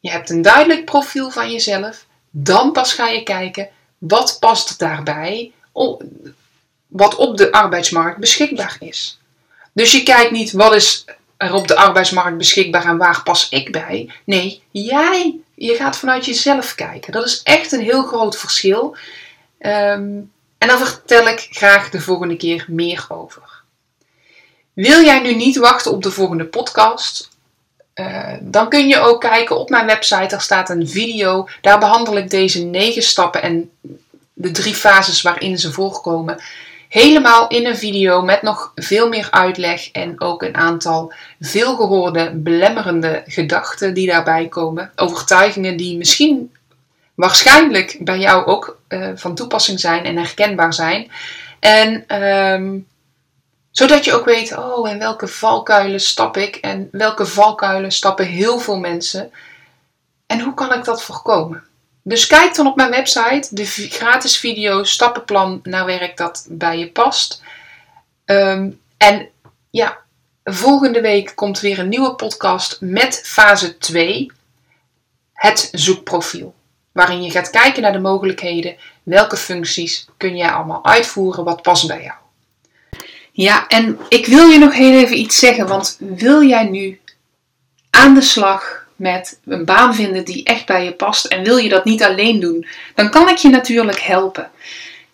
Je 0.00 0.10
hebt 0.10 0.30
een 0.30 0.42
duidelijk 0.42 0.84
profiel 0.84 1.30
van 1.30 1.50
jezelf, 1.50 2.04
dan 2.30 2.72
pas 2.72 2.92
ga 2.92 3.08
je 3.08 3.22
kijken 3.22 3.68
wat 3.98 4.36
past 4.40 4.78
daarbij, 4.78 5.52
wat 6.86 7.14
op 7.14 7.36
de 7.36 7.52
arbeidsmarkt 7.52 8.18
beschikbaar 8.18 8.76
is. 8.80 9.18
Dus 9.72 9.92
je 9.92 10.02
kijkt 10.02 10.30
niet 10.30 10.52
wat 10.52 10.74
is 10.74 11.04
er 11.38 11.52
op 11.52 11.68
de 11.68 11.76
arbeidsmarkt 11.76 12.38
beschikbaar 12.38 12.84
en 12.84 12.96
waar 12.96 13.22
pas 13.22 13.48
ik 13.48 13.72
bij? 13.72 14.10
Nee, 14.24 14.62
jij 14.70 15.40
Je 15.54 15.74
gaat 15.74 15.96
vanuit 15.96 16.24
jezelf 16.24 16.74
kijken. 16.74 17.12
Dat 17.12 17.26
is 17.26 17.42
echt 17.42 17.72
een 17.72 17.80
heel 17.80 18.02
groot 18.02 18.38
verschil. 18.38 18.96
Ehm, 19.58 20.20
en 20.58 20.68
daar 20.68 20.78
vertel 20.78 21.28
ik 21.28 21.48
graag 21.50 21.90
de 21.90 22.00
volgende 22.00 22.36
keer 22.36 22.64
meer 22.68 23.06
over. 23.08 23.42
Wil 24.72 25.02
jij 25.02 25.20
nu 25.20 25.34
niet 25.34 25.56
wachten 25.56 25.92
op 25.92 26.02
de 26.02 26.10
volgende 26.10 26.44
podcast? 26.44 27.28
Uh, 27.94 28.34
dan 28.40 28.68
kun 28.68 28.88
je 28.88 28.98
ook 28.98 29.20
kijken 29.20 29.58
op 29.58 29.70
mijn 29.70 29.86
website. 29.86 30.26
Daar 30.26 30.42
staat 30.42 30.70
een 30.70 30.88
video. 30.88 31.48
Daar 31.60 31.78
behandel 31.78 32.16
ik 32.16 32.30
deze 32.30 32.64
negen 32.64 33.02
stappen 33.02 33.42
en 33.42 33.70
de 34.32 34.50
drie 34.50 34.74
fases 34.74 35.22
waarin 35.22 35.58
ze 35.58 35.72
voorkomen. 35.72 36.40
Helemaal 36.88 37.48
in 37.48 37.66
een 37.66 37.76
video 37.76 38.22
met 38.22 38.42
nog 38.42 38.72
veel 38.74 39.08
meer 39.08 39.28
uitleg 39.30 39.90
en 39.90 40.20
ook 40.20 40.42
een 40.42 40.56
aantal 40.56 41.12
veelgehoorde 41.40 42.30
belemmerende 42.34 43.22
gedachten 43.26 43.94
die 43.94 44.06
daarbij 44.06 44.48
komen. 44.48 44.92
Overtuigingen 44.96 45.76
die 45.76 45.96
misschien 45.96 46.54
waarschijnlijk 47.14 47.96
bij 48.00 48.18
jou 48.18 48.46
ook 48.46 48.78
uh, 48.88 49.10
van 49.14 49.34
toepassing 49.34 49.80
zijn 49.80 50.04
en 50.04 50.16
herkenbaar 50.16 50.74
zijn. 50.74 51.10
En 51.60 52.22
um, 52.24 52.86
zodat 53.70 54.04
je 54.04 54.12
ook 54.14 54.24
weet, 54.24 54.56
oh, 54.56 54.88
in 54.88 54.98
welke 54.98 55.26
valkuilen 55.26 56.00
stap 56.00 56.36
ik 56.36 56.56
en 56.56 56.88
welke 56.92 57.26
valkuilen 57.26 57.92
stappen 57.92 58.26
heel 58.26 58.58
veel 58.58 58.78
mensen. 58.78 59.32
En 60.26 60.40
hoe 60.40 60.54
kan 60.54 60.72
ik 60.72 60.84
dat 60.84 61.02
voorkomen? 61.02 61.67
Dus 62.08 62.26
kijk 62.26 62.54
dan 62.54 62.66
op 62.66 62.76
mijn 62.76 62.90
website, 62.90 63.48
de 63.50 63.64
gratis 63.64 64.36
video 64.36 64.84
stappenplan 64.84 65.60
naar 65.62 65.84
werk 65.84 66.16
dat 66.16 66.46
bij 66.48 66.78
je 66.78 66.88
past. 66.88 67.42
Um, 68.24 68.80
en 68.96 69.28
ja, 69.70 69.98
volgende 70.44 71.00
week 71.00 71.32
komt 71.34 71.60
weer 71.60 71.78
een 71.78 71.88
nieuwe 71.88 72.14
podcast 72.14 72.76
met 72.80 73.20
fase 73.24 73.78
2, 73.78 74.32
het 75.32 75.68
zoekprofiel. 75.72 76.54
Waarin 76.92 77.22
je 77.22 77.30
gaat 77.30 77.50
kijken 77.50 77.82
naar 77.82 77.92
de 77.92 77.98
mogelijkheden, 77.98 78.76
welke 79.02 79.36
functies 79.36 80.08
kun 80.16 80.36
je 80.36 80.50
allemaal 80.50 80.84
uitvoeren, 80.84 81.44
wat 81.44 81.62
past 81.62 81.86
bij 81.86 82.02
jou. 82.02 82.16
Ja, 83.32 83.66
en 83.66 83.98
ik 84.08 84.26
wil 84.26 84.48
je 84.48 84.58
nog 84.58 84.74
heel 84.74 84.98
even 84.98 85.18
iets 85.18 85.38
zeggen, 85.38 85.66
want 85.66 85.96
wil 85.98 86.42
jij 86.42 86.64
nu 86.64 87.00
aan 87.90 88.14
de 88.14 88.22
slag 88.22 88.77
met 88.98 89.38
een 89.44 89.64
baan 89.64 89.94
vinden 89.94 90.24
die 90.24 90.44
echt 90.44 90.66
bij 90.66 90.84
je 90.84 90.92
past 90.92 91.24
en 91.24 91.44
wil 91.44 91.56
je 91.56 91.68
dat 91.68 91.84
niet 91.84 92.02
alleen 92.02 92.40
doen, 92.40 92.66
dan 92.94 93.10
kan 93.10 93.28
ik 93.28 93.36
je 93.36 93.48
natuurlijk 93.48 94.00
helpen. 94.00 94.50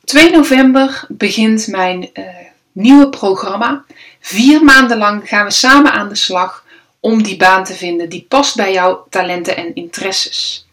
2 0.04 0.30
november 0.30 1.04
begint 1.08 1.66
mijn 1.66 2.10
uh, 2.14 2.24
nieuwe 2.72 3.08
programma. 3.08 3.84
Vier 4.20 4.64
maanden 4.64 4.98
lang 4.98 5.28
gaan 5.28 5.44
we 5.44 5.50
samen 5.50 5.92
aan 5.92 6.08
de 6.08 6.14
slag 6.14 6.64
om 7.00 7.22
die 7.22 7.36
baan 7.36 7.64
te 7.64 7.74
vinden 7.74 8.08
die 8.08 8.26
past 8.28 8.56
bij 8.56 8.72
jouw 8.72 9.06
talenten 9.10 9.56
en 9.56 9.74
interesses. 9.74 10.66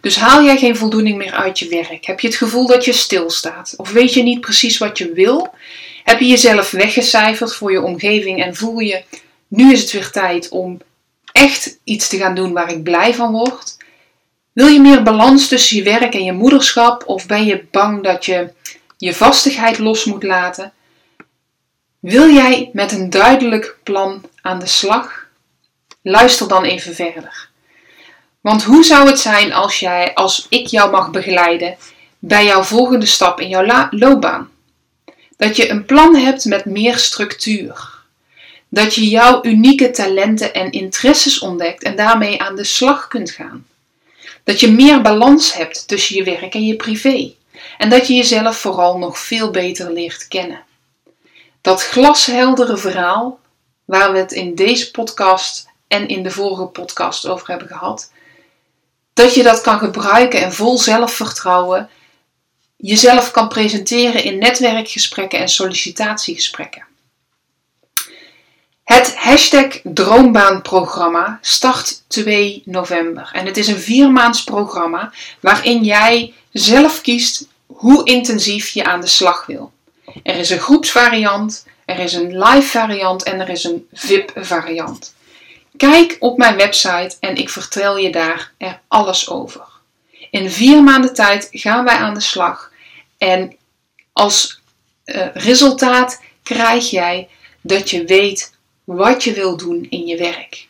Dus 0.00 0.16
haal 0.16 0.44
jij 0.44 0.56
geen 0.58 0.76
voldoening 0.76 1.16
meer 1.16 1.32
uit 1.32 1.58
je 1.58 1.68
werk? 1.68 2.04
Heb 2.04 2.20
je 2.20 2.26
het 2.26 2.36
gevoel 2.36 2.66
dat 2.66 2.84
je 2.84 2.92
stilstaat? 2.92 3.74
Of 3.76 3.90
weet 3.90 4.14
je 4.14 4.22
niet 4.22 4.40
precies 4.40 4.78
wat 4.78 4.98
je 4.98 5.12
wil? 5.12 5.54
Heb 6.04 6.20
je 6.20 6.26
jezelf 6.26 6.70
weggecijferd 6.70 7.54
voor 7.54 7.72
je 7.72 7.82
omgeving 7.82 8.42
en 8.42 8.54
voel 8.54 8.78
je, 8.78 9.02
nu 9.48 9.72
is 9.72 9.80
het 9.80 9.92
weer 9.92 10.10
tijd 10.10 10.48
om 10.48 10.80
echt 11.32 11.78
iets 11.84 12.08
te 12.08 12.16
gaan 12.16 12.34
doen 12.34 12.52
waar 12.52 12.70
ik 12.70 12.82
blij 12.82 13.14
van 13.14 13.32
word? 13.32 13.76
Wil 14.52 14.66
je 14.66 14.80
meer 14.80 15.02
balans 15.02 15.48
tussen 15.48 15.76
je 15.76 15.82
werk 15.82 16.14
en 16.14 16.24
je 16.24 16.32
moederschap 16.32 17.02
of 17.06 17.26
ben 17.26 17.44
je 17.44 17.64
bang 17.70 18.02
dat 18.02 18.24
je 18.24 18.52
je 18.96 19.14
vastigheid 19.14 19.78
los 19.78 20.04
moet 20.04 20.22
laten? 20.22 20.72
Wil 22.00 22.30
jij 22.30 22.70
met 22.72 22.92
een 22.92 23.10
duidelijk 23.10 23.76
plan 23.82 24.24
aan 24.42 24.58
de 24.58 24.66
slag? 24.66 25.26
Luister 26.02 26.48
dan 26.48 26.64
even 26.64 26.94
verder. 26.94 27.48
Want 28.40 28.64
hoe 28.64 28.84
zou 28.84 29.08
het 29.08 29.18
zijn 29.18 29.52
als 29.52 29.80
jij, 29.80 30.14
als 30.14 30.46
ik 30.48 30.66
jou 30.66 30.90
mag 30.90 31.10
begeleiden 31.10 31.76
bij 32.18 32.44
jouw 32.44 32.62
volgende 32.62 33.06
stap 33.06 33.40
in 33.40 33.48
jouw 33.48 33.88
loopbaan? 33.90 34.50
Dat 35.36 35.56
je 35.56 35.68
een 35.70 35.84
plan 35.84 36.16
hebt 36.16 36.44
met 36.44 36.64
meer 36.64 36.98
structuur. 36.98 37.97
Dat 38.68 38.94
je 38.94 39.08
jouw 39.08 39.44
unieke 39.44 39.90
talenten 39.90 40.54
en 40.54 40.72
interesses 40.72 41.38
ontdekt 41.38 41.82
en 41.82 41.96
daarmee 41.96 42.42
aan 42.42 42.56
de 42.56 42.64
slag 42.64 43.08
kunt 43.08 43.30
gaan. 43.30 43.66
Dat 44.44 44.60
je 44.60 44.72
meer 44.72 45.02
balans 45.02 45.52
hebt 45.52 45.88
tussen 45.88 46.16
je 46.16 46.22
werk 46.22 46.54
en 46.54 46.66
je 46.66 46.76
privé. 46.76 47.32
En 47.78 47.90
dat 47.90 48.06
je 48.06 48.14
jezelf 48.14 48.56
vooral 48.56 48.98
nog 48.98 49.18
veel 49.18 49.50
beter 49.50 49.92
leert 49.92 50.28
kennen. 50.28 50.64
Dat 51.60 51.82
glasheldere 51.82 52.76
verhaal, 52.76 53.40
waar 53.84 54.12
we 54.12 54.18
het 54.18 54.32
in 54.32 54.54
deze 54.54 54.90
podcast 54.90 55.68
en 55.88 56.08
in 56.08 56.22
de 56.22 56.30
vorige 56.30 56.66
podcast 56.66 57.26
over 57.26 57.48
hebben 57.48 57.68
gehad, 57.68 58.12
dat 59.14 59.34
je 59.34 59.42
dat 59.42 59.60
kan 59.60 59.78
gebruiken 59.78 60.42
en 60.42 60.52
vol 60.52 60.78
zelfvertrouwen 60.78 61.88
jezelf 62.76 63.30
kan 63.30 63.48
presenteren 63.48 64.24
in 64.24 64.38
netwerkgesprekken 64.38 65.38
en 65.38 65.48
sollicitatiegesprekken. 65.48 66.87
Het 68.88 69.16
hashtag 69.16 69.80
Droombaanprogramma 69.82 71.38
start 71.42 72.02
2 72.06 72.62
november. 72.64 73.30
En 73.32 73.46
het 73.46 73.56
is 73.56 73.68
een 73.68 73.78
viermaands 73.78 74.44
programma 74.44 75.12
waarin 75.40 75.84
jij 75.84 76.34
zelf 76.52 77.00
kiest 77.00 77.48
hoe 77.66 78.04
intensief 78.04 78.68
je 78.68 78.84
aan 78.84 79.00
de 79.00 79.06
slag 79.06 79.46
wil. 79.46 79.72
Er 80.22 80.36
is 80.36 80.50
een 80.50 80.58
groepsvariant, 80.58 81.66
er 81.84 81.98
is 81.98 82.12
een 82.12 82.38
live 82.38 82.68
variant 82.68 83.22
en 83.22 83.40
er 83.40 83.48
is 83.48 83.64
een 83.64 83.88
VIP 83.92 84.32
variant. 84.36 85.14
Kijk 85.76 86.16
op 86.18 86.38
mijn 86.38 86.56
website 86.56 87.16
en 87.20 87.36
ik 87.36 87.50
vertel 87.50 87.96
je 87.96 88.10
daar 88.10 88.52
er 88.58 88.80
alles 88.88 89.30
over. 89.30 89.66
In 90.30 90.50
vier 90.50 90.82
maanden 90.82 91.14
tijd 91.14 91.48
gaan 91.50 91.84
wij 91.84 91.96
aan 91.96 92.14
de 92.14 92.20
slag 92.20 92.72
en 93.18 93.56
als 94.12 94.60
uh, 95.04 95.26
resultaat 95.34 96.22
krijg 96.42 96.90
jij 96.90 97.28
dat 97.60 97.90
je 97.90 98.04
weet 98.04 98.56
wat 98.96 99.24
je 99.24 99.32
wil 99.32 99.56
doen 99.56 99.86
in 99.90 100.06
je 100.06 100.16
werk. 100.16 100.66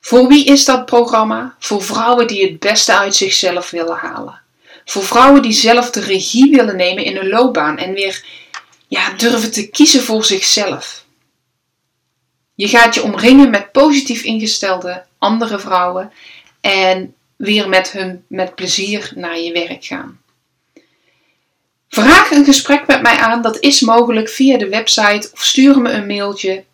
Voor 0.00 0.28
wie 0.28 0.44
is 0.44 0.64
dat 0.64 0.86
programma? 0.86 1.56
Voor 1.58 1.82
vrouwen 1.82 2.26
die 2.26 2.44
het 2.44 2.58
beste 2.58 2.96
uit 2.96 3.14
zichzelf 3.14 3.70
willen 3.70 3.96
halen. 3.96 4.40
Voor 4.84 5.02
vrouwen 5.02 5.42
die 5.42 5.52
zelf 5.52 5.90
de 5.90 6.00
regie 6.00 6.50
willen 6.50 6.76
nemen 6.76 7.04
in 7.04 7.16
hun 7.16 7.28
loopbaan 7.28 7.78
en 7.78 7.92
weer 7.92 8.24
ja, 8.88 9.12
durven 9.12 9.52
te 9.52 9.68
kiezen 9.68 10.02
voor 10.02 10.24
zichzelf. 10.24 11.04
Je 12.54 12.68
gaat 12.68 12.94
je 12.94 13.02
omringen 13.02 13.50
met 13.50 13.72
positief 13.72 14.22
ingestelde 14.22 15.04
andere 15.18 15.58
vrouwen 15.58 16.12
en 16.60 17.14
weer 17.36 17.68
met 17.68 17.92
hun 17.92 18.24
met 18.26 18.54
plezier 18.54 19.12
naar 19.14 19.38
je 19.38 19.52
werk 19.52 19.84
gaan. 19.84 20.21
Vraag 21.94 22.30
een 22.30 22.44
gesprek 22.44 22.86
met 22.86 23.02
mij 23.02 23.16
aan, 23.16 23.42
dat 23.42 23.60
is 23.60 23.80
mogelijk 23.80 24.28
via 24.28 24.58
de 24.58 24.68
website 24.68 25.30
of 25.32 25.42
stuur 25.42 25.80
me 25.80 25.90
een 25.90 26.06
mailtje. 26.06 26.64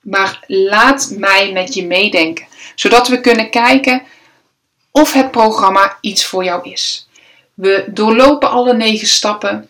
Maar 0.00 0.44
laat 0.46 1.14
mij 1.18 1.52
met 1.52 1.74
je 1.74 1.86
meedenken, 1.86 2.46
zodat 2.74 3.08
we 3.08 3.20
kunnen 3.20 3.50
kijken 3.50 4.02
of 4.90 5.12
het 5.12 5.30
programma 5.30 5.98
iets 6.00 6.24
voor 6.24 6.44
jou 6.44 6.70
is. 6.70 7.08
We 7.54 7.84
doorlopen 7.86 8.50
alle 8.50 8.74
negen 8.74 9.08
stappen 9.08 9.68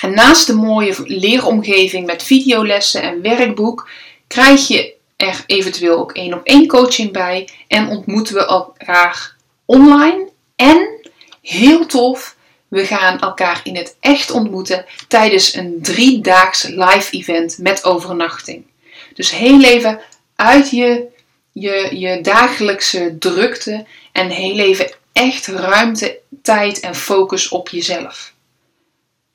en 0.00 0.14
naast 0.14 0.46
de 0.46 0.54
mooie 0.54 0.94
leeromgeving 1.04 2.06
met 2.06 2.22
videolessen 2.22 3.02
en 3.02 3.22
werkboek 3.22 3.88
krijg 4.26 4.68
je 4.68 4.94
er 5.16 5.44
eventueel 5.46 5.98
ook 5.98 6.12
één 6.12 6.34
op 6.34 6.44
één 6.44 6.66
coaching 6.66 7.12
bij 7.12 7.48
en 7.68 7.88
ontmoeten 7.88 8.34
we 8.34 8.46
elkaar 8.46 9.34
online 9.64 10.28
en 10.56 11.10
heel 11.40 11.86
tof 11.86 12.36
we 12.68 12.86
gaan 12.86 13.20
elkaar 13.20 13.60
in 13.62 13.76
het 13.76 13.96
echt 14.00 14.30
ontmoeten 14.30 14.84
tijdens 15.08 15.54
een 15.54 15.78
driedaags 15.82 16.62
live 16.62 17.10
event 17.10 17.58
met 17.58 17.84
overnachting. 17.84 18.64
Dus 19.14 19.30
heel 19.30 19.62
even 19.62 20.00
uit 20.36 20.70
je, 20.70 21.06
je, 21.52 21.98
je 21.98 22.20
dagelijkse 22.20 23.16
drukte 23.18 23.86
en 24.12 24.28
heel 24.28 24.58
even 24.58 24.90
echt 25.12 25.46
ruimte, 25.46 26.18
tijd 26.42 26.80
en 26.80 26.94
focus 26.94 27.48
op 27.48 27.68
jezelf. 27.68 28.32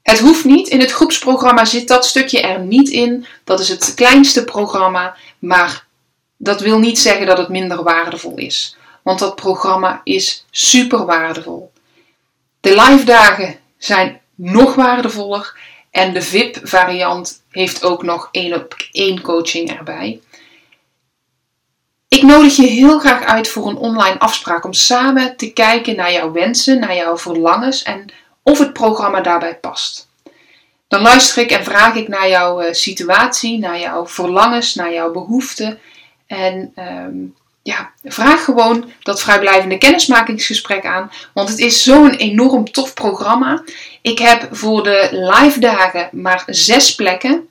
Het 0.02 0.20
hoeft 0.20 0.46
niet, 0.46 0.68
in 0.68 0.80
het 0.80 0.92
groepsprogramma 0.92 1.66
zit 1.66 1.88
dat 1.88 2.06
stukje 2.06 2.42
er 2.42 2.60
niet 2.60 2.90
in. 2.90 3.26
Dat 3.44 3.60
is 3.60 3.70
het 3.70 3.94
kleinste 3.94 4.44
programma, 4.44 5.16
maar 5.40 5.86
dat 6.38 6.62
wil 6.62 6.80
niet 6.80 7.00
zeggen 7.00 7.26
dat 7.26 7.38
het 7.38 7.50
minder 7.50 7.84
waardevol 7.84 8.36
is. 8.36 8.78
Want 9.02 9.20
dat 9.20 9.36
programma 9.36 10.02
is 10.04 10.46
super 10.52 11.06
waardevol. 11.06 11.72
De 12.64 12.70
live 12.70 13.04
dagen 13.04 13.60
zijn 13.78 14.22
nog 14.36 14.76
waardevoller 14.76 15.58
en 15.92 16.14
de 16.14 16.22
VIP 16.22 16.60
variant 16.64 17.44
heeft 17.50 17.84
ook 17.84 18.04
nog 18.04 18.30
één 18.32 18.54
op 18.54 18.76
één 18.92 19.22
coaching 19.22 19.78
erbij. 19.78 20.22
Ik 22.08 22.22
nodig 22.22 22.56
je 22.56 22.66
heel 22.66 23.00
graag 23.00 23.24
uit 23.24 23.48
voor 23.48 23.68
een 23.68 23.78
online 23.78 24.20
afspraak 24.20 24.66
om 24.66 24.74
samen 24.74 25.38
te 25.38 25.54
kijken 25.54 25.96
naar 25.96 26.12
jouw 26.12 26.32
wensen, 26.32 26.80
naar 26.80 26.96
jouw 26.96 27.18
verlangens 27.18 27.84
en 27.84 28.06
of 28.44 28.60
het 28.60 28.74
programma 28.74 29.22
daarbij 29.22 29.58
past. 29.58 30.10
Dan 30.88 31.02
luister 31.02 31.44
ik 31.44 31.52
en 31.52 31.64
vraag 31.64 31.96
ik 31.96 32.08
naar 32.08 32.30
jouw 32.30 32.60
eh, 32.60 32.74
situatie, 32.74 33.60
naar 33.60 33.80
jouw 33.80 34.08
verlangens, 34.08 34.76
naar 34.76 34.94
jouw 34.94 35.12
behoeften. 35.12 35.80
En 36.28 36.74
um, 36.76 37.36
ja, 37.64 37.92
vraag 38.04 38.44
gewoon 38.44 38.92
dat 39.04 39.22
vrijblijvende 39.22 39.78
kennismakingsgesprek 39.78 40.86
aan. 40.86 41.12
Want 41.34 41.50
het 41.50 41.60
is 41.60 41.84
zo'n 41.84 42.10
enorm 42.10 42.72
tof 42.72 42.94
programma. 42.94 43.64
Ik 44.02 44.20
heb 44.20 44.48
voor 44.52 44.84
de 44.84 45.08
live 45.12 45.60
dagen 45.60 46.10
maar 46.12 46.44
zes 46.46 46.96
plekken. 46.96 47.50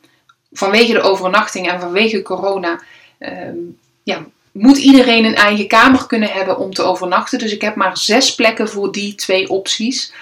Vanwege 0.53 0.93
de 0.93 1.01
overnachting 1.01 1.71
en 1.71 1.81
vanwege 1.81 2.23
corona. 2.23 2.81
Ehm, 3.19 3.57
ja, 4.03 4.25
moet 4.53 4.77
iedereen 4.77 5.25
een 5.25 5.35
eigen 5.35 5.67
kamer 5.67 6.07
kunnen 6.07 6.29
hebben 6.29 6.59
om 6.59 6.75
te 6.75 6.83
overnachten. 6.83 7.39
Dus 7.39 7.53
ik 7.53 7.61
heb 7.61 7.75
maar 7.75 7.97
zes 7.97 8.35
plekken 8.35 8.69
voor 8.69 8.93
die 8.93 9.15
twee 9.15 9.49
opties. 9.49 10.13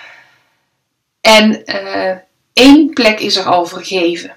En 1.20 1.62
uh, 1.66 2.16
één 2.52 2.90
plek 2.90 3.20
is 3.20 3.36
er 3.36 3.44
al 3.44 3.66
vergeven. 3.66 4.36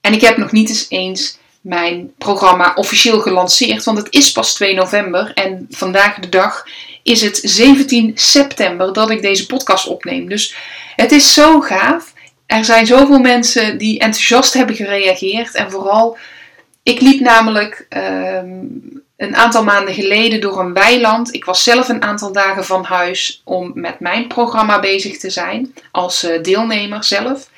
En 0.00 0.12
ik 0.12 0.20
heb 0.20 0.36
nog 0.36 0.52
niet 0.52 0.68
eens 0.68 0.86
eens 0.88 1.38
mijn 1.60 2.12
programma 2.18 2.72
officieel 2.74 3.20
gelanceerd, 3.20 3.84
want 3.84 3.98
het 3.98 4.06
is 4.10 4.32
pas 4.32 4.54
2 4.54 4.74
november 4.74 5.32
en 5.34 5.66
vandaag 5.70 6.18
de 6.18 6.28
dag 6.28 6.64
is 7.02 7.22
het 7.22 7.40
17 7.42 8.12
september 8.14 8.92
dat 8.92 9.10
ik 9.10 9.22
deze 9.22 9.46
podcast 9.46 9.86
opneem. 9.86 10.28
Dus 10.28 10.54
het 10.96 11.12
is 11.12 11.34
zo 11.34 11.60
gaaf. 11.60 12.12
Er 12.46 12.64
zijn 12.64 12.86
zoveel 12.86 13.18
mensen 13.18 13.78
die 13.78 13.98
enthousiast 13.98 14.54
hebben 14.54 14.76
gereageerd 14.76 15.54
en 15.54 15.70
vooral, 15.70 16.18
ik 16.82 17.00
liep 17.00 17.20
namelijk 17.20 17.86
ehm, 17.88 18.58
een 19.16 19.36
aantal 19.36 19.64
maanden 19.64 19.94
geleden 19.94 20.40
door 20.40 20.60
een 20.60 20.72
weiland. 20.72 21.34
Ik 21.34 21.44
was 21.44 21.62
zelf 21.62 21.88
een 21.88 22.02
aantal 22.02 22.32
dagen 22.32 22.64
van 22.64 22.84
huis 22.84 23.40
om 23.44 23.70
met 23.74 24.00
mijn 24.00 24.28
programma 24.28 24.80
bezig 24.80 25.18
te 25.18 25.30
zijn 25.30 25.74
als 25.90 26.22
eh, 26.22 26.42
deelnemer 26.42 27.04
zelf. 27.04 27.48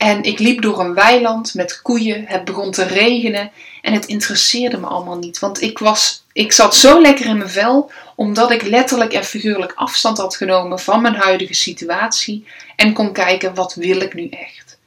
En 0.00 0.22
ik 0.22 0.38
liep 0.38 0.62
door 0.62 0.80
een 0.80 0.94
weiland 0.94 1.54
met 1.54 1.82
koeien. 1.82 2.24
Het 2.26 2.44
begon 2.44 2.70
te 2.70 2.82
regenen. 2.82 3.50
En 3.82 3.92
het 3.92 4.06
interesseerde 4.06 4.78
me 4.78 4.86
allemaal 4.86 5.18
niet. 5.18 5.38
Want 5.38 5.62
ik, 5.62 5.78
was, 5.78 6.24
ik 6.32 6.52
zat 6.52 6.76
zo 6.76 7.00
lekker 7.00 7.26
in 7.26 7.36
mijn 7.36 7.50
vel. 7.50 7.90
Omdat 8.14 8.50
ik 8.50 8.62
letterlijk 8.62 9.12
en 9.12 9.24
figuurlijk 9.24 9.72
afstand 9.74 10.18
had 10.18 10.36
genomen 10.36 10.78
van 10.78 11.02
mijn 11.02 11.14
huidige 11.14 11.54
situatie. 11.54 12.46
En 12.76 12.92
kon 12.92 13.12
kijken, 13.12 13.54
wat 13.54 13.74
wil 13.74 14.00
ik 14.00 14.14
nu 14.14 14.28
echt? 14.28 14.78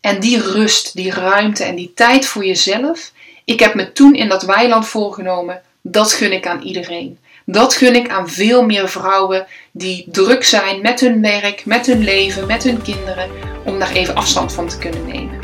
En 0.00 0.20
die 0.20 0.40
rust, 0.40 0.96
die 0.96 1.12
ruimte 1.12 1.64
en 1.64 1.74
die 1.74 1.92
tijd 1.94 2.26
voor 2.26 2.44
jezelf. 2.44 3.12
Ik 3.44 3.60
heb 3.60 3.74
me 3.74 3.92
toen 3.92 4.14
in 4.14 4.28
dat 4.28 4.42
weiland 4.42 4.86
voorgenomen. 4.86 5.62
Dat 5.82 6.12
gun 6.12 6.32
ik 6.32 6.46
aan 6.46 6.62
iedereen. 6.62 7.18
Dat 7.52 7.74
gun 7.74 7.94
ik 7.94 8.08
aan 8.08 8.28
veel 8.28 8.64
meer 8.64 8.88
vrouwen 8.88 9.46
die 9.72 10.08
druk 10.10 10.44
zijn 10.44 10.80
met 10.82 11.00
hun 11.00 11.22
werk, 11.22 11.62
met 11.66 11.86
hun 11.86 12.04
leven, 12.04 12.46
met 12.46 12.62
hun 12.62 12.82
kinderen, 12.82 13.30
om 13.64 13.78
daar 13.78 13.92
even 13.92 14.14
afstand 14.14 14.52
van 14.52 14.68
te 14.68 14.78
kunnen 14.78 15.06
nemen. 15.06 15.38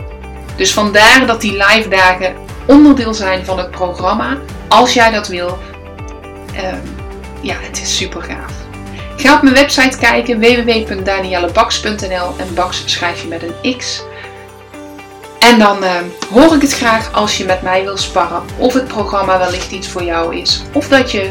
Dus 0.57 0.73
vandaar 0.73 1.27
dat 1.27 1.41
die 1.41 1.53
live 1.53 1.89
dagen 1.89 2.37
onderdeel 2.67 3.15
zijn 3.15 3.45
van 3.45 3.59
het 3.59 3.71
programma, 3.71 4.39
als 4.69 4.93
jij 4.93 5.11
dat 5.11 5.29
wil. 5.29 5.59
Ehm, 6.55 6.79
ja, 7.41 7.57
het 7.59 7.81
is 7.81 7.97
super 7.97 8.23
gaaf. 8.23 8.53
Ga 9.17 9.35
op 9.35 9.43
mijn 9.43 9.55
website 9.55 9.99
kijken 9.99 10.39
www.daniellebaks.nl 10.39 12.35
en 12.39 12.55
Baks 12.55 12.83
schrijf 12.87 13.23
je 13.23 13.29
met 13.29 13.43
een 13.43 13.77
X. 13.79 14.03
En 15.39 15.59
dan 15.59 15.85
uh, 15.85 15.91
hoor 16.33 16.55
ik 16.55 16.63
het 16.63 16.75
graag 16.75 17.13
als 17.13 17.39
je 17.39 17.45
met 17.45 17.63
mij 17.63 17.83
wil 17.85 17.97
sparren 17.97 18.43
of 18.59 18.75
het 18.75 18.89
programma 18.89 19.39
wellicht 19.39 19.71
iets 19.71 19.89
voor 19.89 20.03
jou 20.03 20.37
is 20.37 20.63
of 20.73 20.89
dat 20.89 21.11
je 21.11 21.31